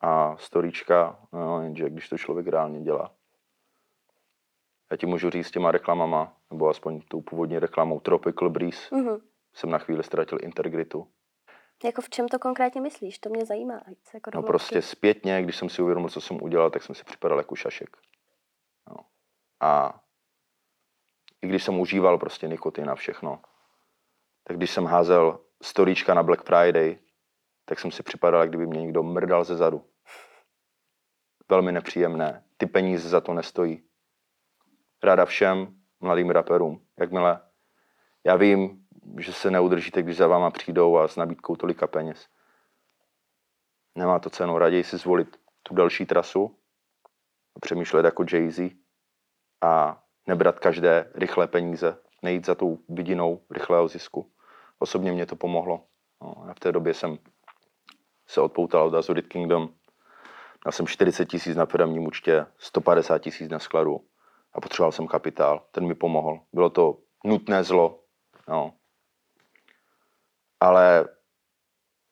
[0.01, 3.11] a storíčka, no, jenže když to člověk reálně dělá.
[4.91, 9.21] Já ti můžu říct s těma reklamama, nebo aspoň tou původní reklamou Tropical Breeze, Mhm.
[9.53, 11.07] jsem na chvíli ztratil integritu.
[11.83, 13.19] Jako v čem to konkrétně myslíš?
[13.19, 13.81] To mě zajímá.
[14.13, 17.37] Jako No prostě zpětně, když jsem si uvědomil, co jsem udělal, tak jsem si připadal
[17.37, 17.97] jako šašek.
[18.89, 18.95] No.
[19.59, 20.01] A
[21.41, 23.41] i když jsem užíval prostě nikotin a všechno,
[24.43, 26.97] tak když jsem házel storíčka na Black Friday,
[27.65, 29.85] tak jsem si připadal, kdyby mě někdo mrdal ze zadu.
[31.49, 32.43] Velmi nepříjemné.
[32.57, 33.83] Ty peníze za to nestojí.
[35.03, 36.81] Ráda všem mladým raperům.
[36.99, 37.41] Jakmile
[38.23, 38.85] já vím,
[39.19, 42.27] že se neudržíte, když za váma přijdou a s nabídkou tolika peněz.
[43.95, 44.57] Nemá to cenu.
[44.57, 46.57] Raději si zvolit tu další trasu,
[47.61, 48.77] přemýšlet jako Jay-Z
[49.61, 54.31] a nebrat každé rychlé peníze, nejít za tou vidinou rychlého zisku.
[54.79, 55.85] Osobně mě to pomohlo.
[56.21, 57.17] No, já v té době jsem
[58.27, 59.69] se odpoutal od Azurit Kingdom.
[60.63, 64.11] Měl jsem 40 tisíc na firmním účtě, 150 tisíc na skladu
[64.53, 65.65] a potřeboval jsem kapitál.
[65.71, 66.39] Ten mi pomohl.
[66.53, 68.03] Bylo to nutné zlo.
[68.47, 68.73] No.
[70.59, 71.09] Ale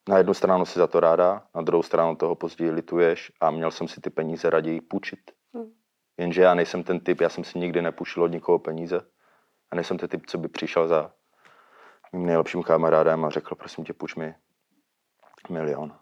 [0.09, 3.71] na jednu stranu si za to ráda, na druhou stranu toho později lituješ a měl
[3.71, 5.31] jsem si ty peníze raději půjčit.
[5.53, 5.71] Hmm.
[6.17, 9.01] Jenže já nejsem ten typ, já jsem si nikdy nepůjčil od nikoho peníze
[9.71, 11.11] a nejsem ten typ, co by přišel za
[12.13, 14.35] mým nejlepším kamarádem a řekl, prosím tě, půjč mi
[15.49, 15.99] milion.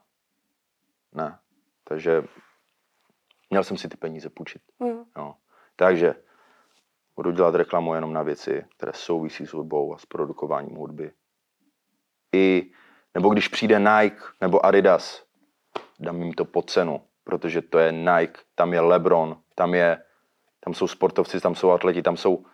[1.11, 1.39] Ne.
[1.83, 2.23] Takže
[3.49, 4.61] měl jsem si ty peníze půjčit.
[4.79, 5.03] Mhm.
[5.17, 5.35] Jo.
[5.75, 6.15] Takže
[7.17, 11.11] budu dělat reklamu jenom na věci, které souvisí s hudbou a s produkováním hudby.
[12.35, 12.71] I,
[13.13, 15.23] nebo když přijde Nike nebo Adidas,
[15.99, 20.03] dám jim to po cenu, protože to je Nike, tam je LeBron, tam, je,
[20.59, 22.45] tam jsou sportovci, tam jsou atleti, tam jsou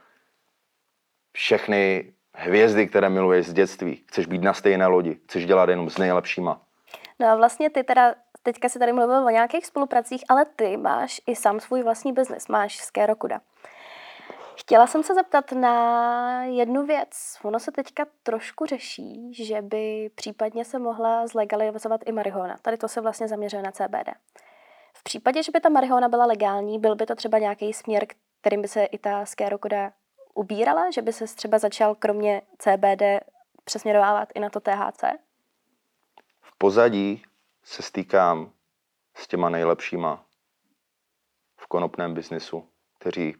[1.31, 4.03] všechny hvězdy, které miluješ z dětství.
[4.07, 6.61] Chceš být na stejné lodi, chceš dělat jenom s nejlepšíma.
[7.19, 11.21] No a vlastně ty teda, teďka si tady mluvil o nějakých spolupracích, ale ty máš
[11.27, 13.41] i sám svůj vlastní biznis, máš Skero Kuda.
[14.55, 17.37] Chtěla jsem se zeptat na jednu věc.
[17.43, 22.57] Ono se teďka trošku řeší, že by případně se mohla zlegalizovat i marihuana.
[22.61, 24.09] Tady to se vlastně zaměřuje na CBD.
[24.93, 28.05] V případě, že by ta marihuana byla legální, byl by to třeba nějaký směr,
[28.41, 29.91] kterým by se i ta Skero Kuda
[30.33, 33.03] ubírala, že by se třeba začal kromě CBD
[33.63, 35.03] přesměrovávat i na to THC?
[36.41, 37.23] V pozadí
[37.63, 38.51] se stýkám
[39.15, 40.25] s těma nejlepšíma
[41.57, 43.35] v konopném biznisu, kteří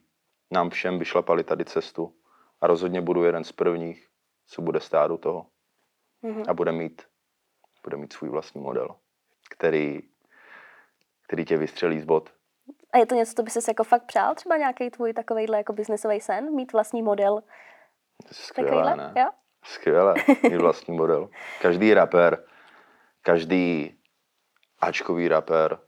[0.53, 2.13] nám všem vyšlapali tady cestu
[2.61, 4.07] a rozhodně budu jeden z prvních,
[4.45, 5.45] co bude stát u toho
[6.21, 6.43] Mhm.
[6.47, 7.01] a bude mít,
[7.83, 8.95] bude mít svůj vlastní model,
[9.49, 9.99] který,
[11.27, 12.29] který tě vystřelí z bod.
[12.93, 14.35] A je to něco, co by si jako fakt přál?
[14.35, 16.55] Třeba nějaký tvůj takovejhle jako biznesový sen?
[16.55, 17.43] Mít vlastní model
[18.31, 19.21] Skvělé, Takovýhle, ne?
[19.21, 19.29] jo?
[19.63, 21.29] Skvělé, mít vlastní model.
[21.61, 22.43] Každý rapper,
[23.21, 23.97] každý
[24.79, 25.79] ačkový rapper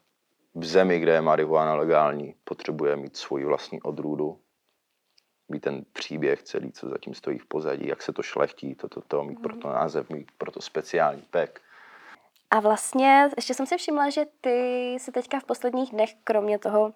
[0.56, 4.40] v zemi, kde je marihuana legální, potřebuje mít svoji vlastní odrůdu,
[5.50, 9.02] mít ten příběh celý, co zatím stojí v pozadí, jak se to šlechtí, to, to,
[9.02, 11.62] to, mít pro to název, mít pro to speciální pek.
[12.52, 16.94] A vlastně ještě jsem si všimla, že ty si teďka v posledních dnech, kromě toho,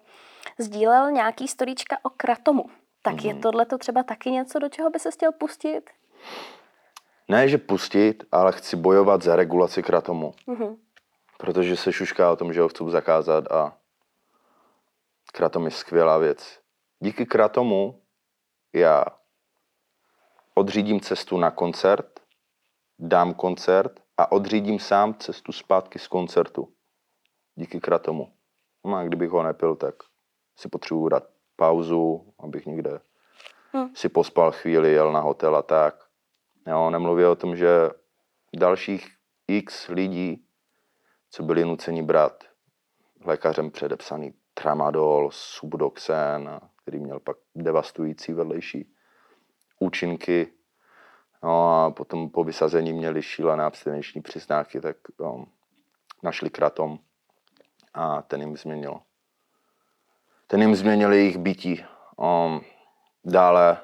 [0.58, 2.70] sdílel nějaký storíčka o kratomu.
[3.02, 3.28] Tak mm.
[3.28, 5.82] je tohle to třeba taky něco, do čeho by se chtěl pustit?
[7.28, 10.34] Ne, že pustit, ale chci bojovat za regulaci kratomu.
[10.46, 10.76] Mhm.
[11.38, 13.76] Protože se šušká o tom, že ho chci zakázat a
[15.32, 16.58] kratom je skvělá věc.
[17.00, 18.00] Díky kratomu
[18.72, 19.04] já
[20.54, 22.20] odřídím cestu na koncert,
[22.98, 26.72] dám koncert a odřídím sám cestu zpátky z koncertu.
[27.54, 28.32] Díky kratomu.
[28.84, 29.94] No a kdybych ho nepil, tak
[30.56, 31.24] si potřebuji dát
[31.56, 33.00] pauzu, abych někde
[33.76, 33.94] Hm.
[33.94, 35.94] si pospal chvíli, jel na hotel a tak.
[36.66, 37.90] Jo, nemluvě o tom, že
[38.56, 39.16] dalších
[39.48, 40.46] x lidí,
[41.30, 42.44] co byli nuceni brát
[43.24, 46.60] lékařem předepsaný tramadol, subdoxen,
[46.90, 48.94] který měl pak devastující vedlejší
[49.78, 50.52] účinky.
[51.42, 55.46] No a potom po vysazení měli šílené abstinenční příznaky, tak um,
[56.22, 56.98] našli kratom
[57.94, 59.00] a ten jim změnil.
[60.46, 61.84] Ten jim změnil jejich bytí.
[62.16, 62.60] Um,
[63.24, 63.78] dále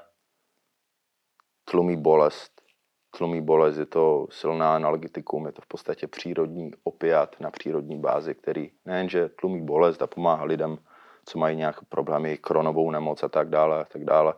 [1.64, 2.62] tlumí bolest.
[3.10, 8.34] Tlumí bolest, je to silná analgetikum, je to v podstatě přírodní opiat na přírodní bázi,
[8.34, 10.78] který nejenže tlumí bolest a pomáhá lidem,
[11.26, 14.34] co mají nějaké problémy, kronovou nemoc a tak dále, a tak dále,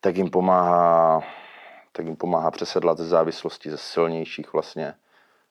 [0.00, 1.22] tak jim pomáhá,
[1.92, 4.94] tak jim pomáhá přesedlat ze závislosti ze silnějších vlastně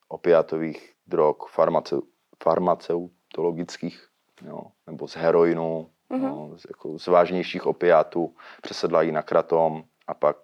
[0.08, 1.96] opiatových drog, farmace,
[2.44, 4.08] farmaceutologických,
[4.42, 6.22] jo, nebo z heroinu, mm-hmm.
[6.22, 10.38] no, z, jako z vážnějších opiátů, přesedlají na kratom a pak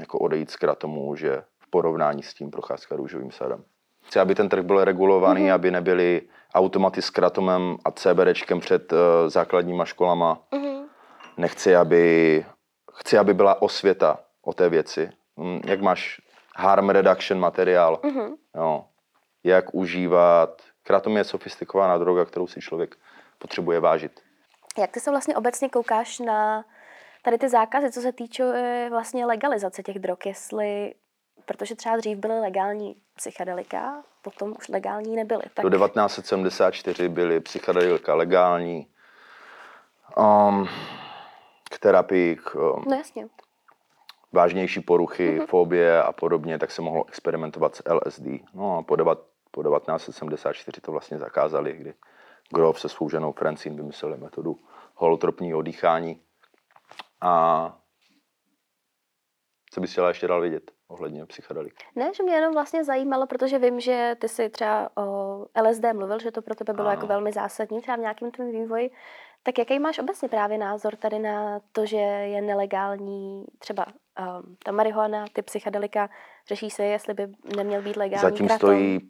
[0.00, 3.64] jako odejít z kratomu, že v porovnání s tím procházka růžovým sadem.
[4.08, 5.54] Chci, aby ten trh byl regulovaný, mm-hmm.
[5.54, 6.22] aby nebyly
[6.54, 10.38] automaty s kratomem a CBDčkem před uh, základníma školama.
[10.54, 10.84] Mhm.
[11.36, 12.46] Nechci, aby,
[12.94, 15.10] chci, aby byla osvěta o té věci.
[15.36, 16.20] Mm, Jak máš
[16.56, 18.34] harm reduction materiál, Mhm.
[18.56, 18.84] jo,
[19.44, 20.62] jak užívat.
[20.82, 22.96] Kratom je sofistikovaná droga, kterou si člověk
[23.38, 24.20] potřebuje vážit.
[24.78, 26.64] Jak ty se vlastně obecně koukáš na
[27.24, 30.94] tady ty zákazy, co se týče eh, vlastně legalizace těch drog, jestli,
[31.44, 35.42] protože třeba dřív byly legální psychedelika, potom už legální nebyly.
[35.54, 38.86] Tak Do 1974 byly psychedelika legální
[40.16, 40.68] um,
[41.70, 43.28] k terapii, k um, No jasně.
[44.32, 48.26] vážnější poruchy, fobie a podobně, tak se mohlo experimentovat s LSD.
[48.54, 49.18] No a po, devat,
[49.50, 51.94] po 1974 to vlastně zakázali, kdy
[52.54, 54.58] Grof se svou ženou Francine vymysleli metodu
[54.94, 56.20] holotropního dýchání.
[57.20, 57.76] A
[59.70, 61.74] co bys chtěla ještě dál vidět ohledně psychedelik?
[61.96, 66.18] Ne, že mě jenom vlastně zajímalo, protože vím, že ty si třeba o LSD mluvil,
[66.18, 66.96] že to pro tebe bylo Ano.
[66.96, 68.90] jako velmi zásadní třeba v nějakém tvém vývoji.
[69.42, 74.72] Tak jaký máš obecně právě názor tady na to, že je nelegální třeba um, ta
[74.72, 76.10] marihuana, ty psychedelika,
[76.48, 78.68] řeší se, jestli by neměl být legální Zatím kratom?
[78.68, 79.00] stojí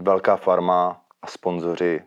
[0.00, 2.02] velká farma a sponzoři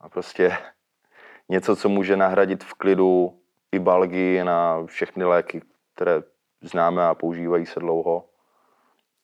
[0.00, 0.56] a prostě
[1.48, 3.40] něco, co může nahradit v klidu
[3.72, 5.62] i balgy na všechny léky,
[5.94, 6.22] které
[6.62, 8.29] známe a používají se dlouho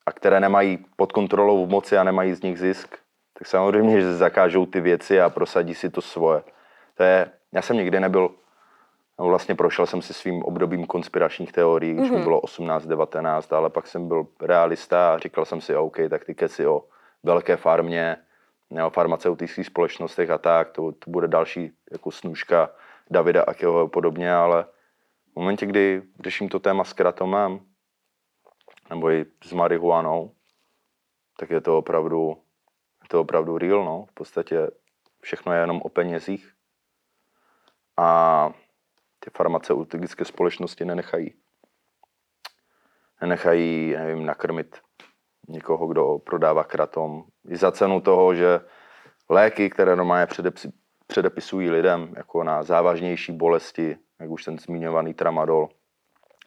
[0.07, 2.99] a které nemají pod kontrolou v moci a nemají z nich zisk,
[3.39, 6.43] tak samozřejmě, že zakážou ty věci a prosadí si to svoje.
[6.95, 8.31] To je, já jsem nikdy nebyl,
[9.19, 13.71] no vlastně prošel jsem si svým obdobím konspiračních teorií, když mi bylo 18, 19, ale
[13.71, 16.85] pak jsem byl realista a říkal jsem si, OK, tak ty keci o
[17.23, 18.17] velké farmě,
[18.87, 22.71] o farmaceutických společnostech a tak, to, to bude další jako snůžka
[23.11, 24.65] Davida Akeho a podobně, ale
[25.33, 27.61] v momentě, kdy řeším to téma s kratomem,
[28.91, 30.35] nebo i s marihuanou,
[31.39, 32.43] tak je to opravdu,
[33.03, 34.07] je to opravdu real, no.
[34.11, 34.71] V podstatě
[35.21, 36.53] všechno je jenom o penězích.
[37.97, 38.51] A
[39.21, 41.35] ty farmaceutické společnosti nenechají.
[43.21, 44.81] Nenechají, nevím, nakrmit
[45.49, 47.25] někoho, kdo prodává kratom.
[47.49, 48.61] I za cenu toho, že
[49.29, 50.27] léky, které normálně
[51.07, 55.69] předepisují lidem jako na závažnější bolesti, jak už ten zmiňovaný tramadol,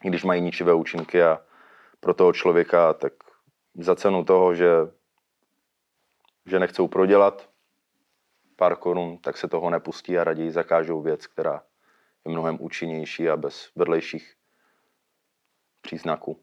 [0.04, 1.40] i když mají ničivé účinky a
[2.00, 3.12] pro toho člověka, tak
[3.74, 4.68] za cenu toho, že,
[6.46, 7.48] že nechcou prodělat
[8.56, 11.62] pár korun, tak se toho nepustí a raději zakážou věc, která
[12.24, 14.34] je mnohem účinnější a bez vedlejších
[15.82, 16.40] příznaků.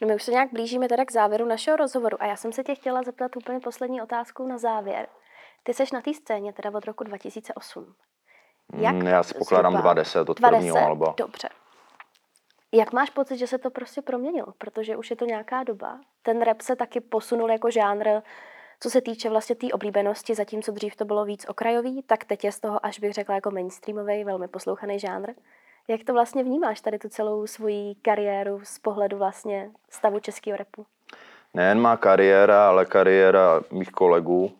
[0.00, 2.64] No my už se nějak blížíme teda k závěru našeho rozhovoru a já jsem se
[2.64, 5.08] tě chtěla zeptat úplně poslední otázku na závěr.
[5.62, 7.94] Ty seš na té scéně teda od roku 2008.
[8.76, 9.92] Jak Mm, Já si pokládám zhruba?
[9.92, 10.86] 20 od prvního 20?
[10.86, 11.14] alba.
[11.16, 11.48] Dobře.
[12.74, 14.46] Jak máš pocit, že se to prostě proměnilo?
[14.58, 16.00] Protože už je to nějaká doba.
[16.22, 18.08] Ten rap se taky posunul jako žánr,
[18.80, 22.44] co se týče vlastně té tý oblíbenosti, zatímco dřív to bylo víc okrajový, tak teď
[22.44, 25.32] je z toho, až bych řekla, jako mainstreamový, velmi poslouchaný žánr.
[25.88, 30.86] Jak to vlastně vnímáš tady tu celou svoji kariéru z pohledu vlastně stavu českého repu?
[31.54, 34.52] Nejen má kariéra, ale kariéra mých kolegů.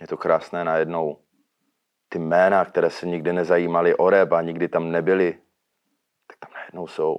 [0.00, 1.16] Je to krásné najednou.
[2.08, 5.38] Ty jména, které se nikdy nezajímaly o rap a nikdy tam nebyly,
[6.68, 7.16] najednou jsou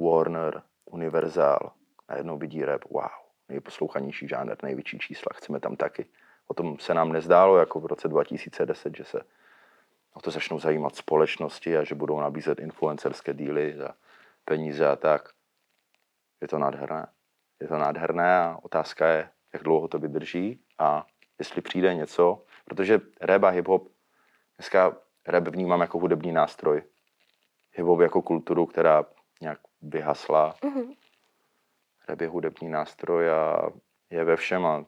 [0.00, 1.72] Warner, Universal,
[2.08, 3.08] najednou vidí rap, wow,
[3.48, 6.06] nejposlouchanější žánr, největší čísla, chceme tam taky.
[6.46, 9.20] O tom se nám nezdálo jako v roce 2010, že se
[10.14, 13.88] o to začnou zajímat společnosti a že budou nabízet influencerské díly za
[14.44, 15.28] peníze a tak.
[16.40, 17.06] Je to nádherné.
[17.60, 21.06] Je to nádherné a otázka je, jak dlouho to vydrží a
[21.38, 23.88] jestli přijde něco, protože rap a hip-hop,
[24.58, 26.82] dneska rap vnímám jako hudební nástroj.
[27.74, 29.04] Hip-hop jako kulturu, která
[29.40, 30.54] nějak vyhasla.
[30.62, 30.96] Mm-hmm.
[32.08, 33.70] Rap je hudební nástroj a
[34.10, 34.84] je ve všem a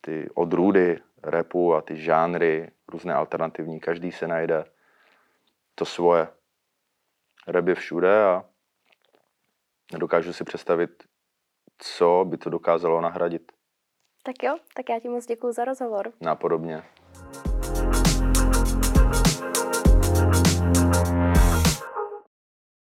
[0.00, 4.64] ty odrůdy repu a ty žánry, různé alternativní, každý se najde
[5.74, 6.28] to svoje.
[7.46, 8.44] Rap je všude a
[9.92, 11.04] nedokážu si představit,
[11.78, 13.52] co by to dokázalo nahradit.
[14.22, 16.12] Tak jo, tak já ti moc děkuji za rozhovor.
[16.20, 16.82] Napodobně.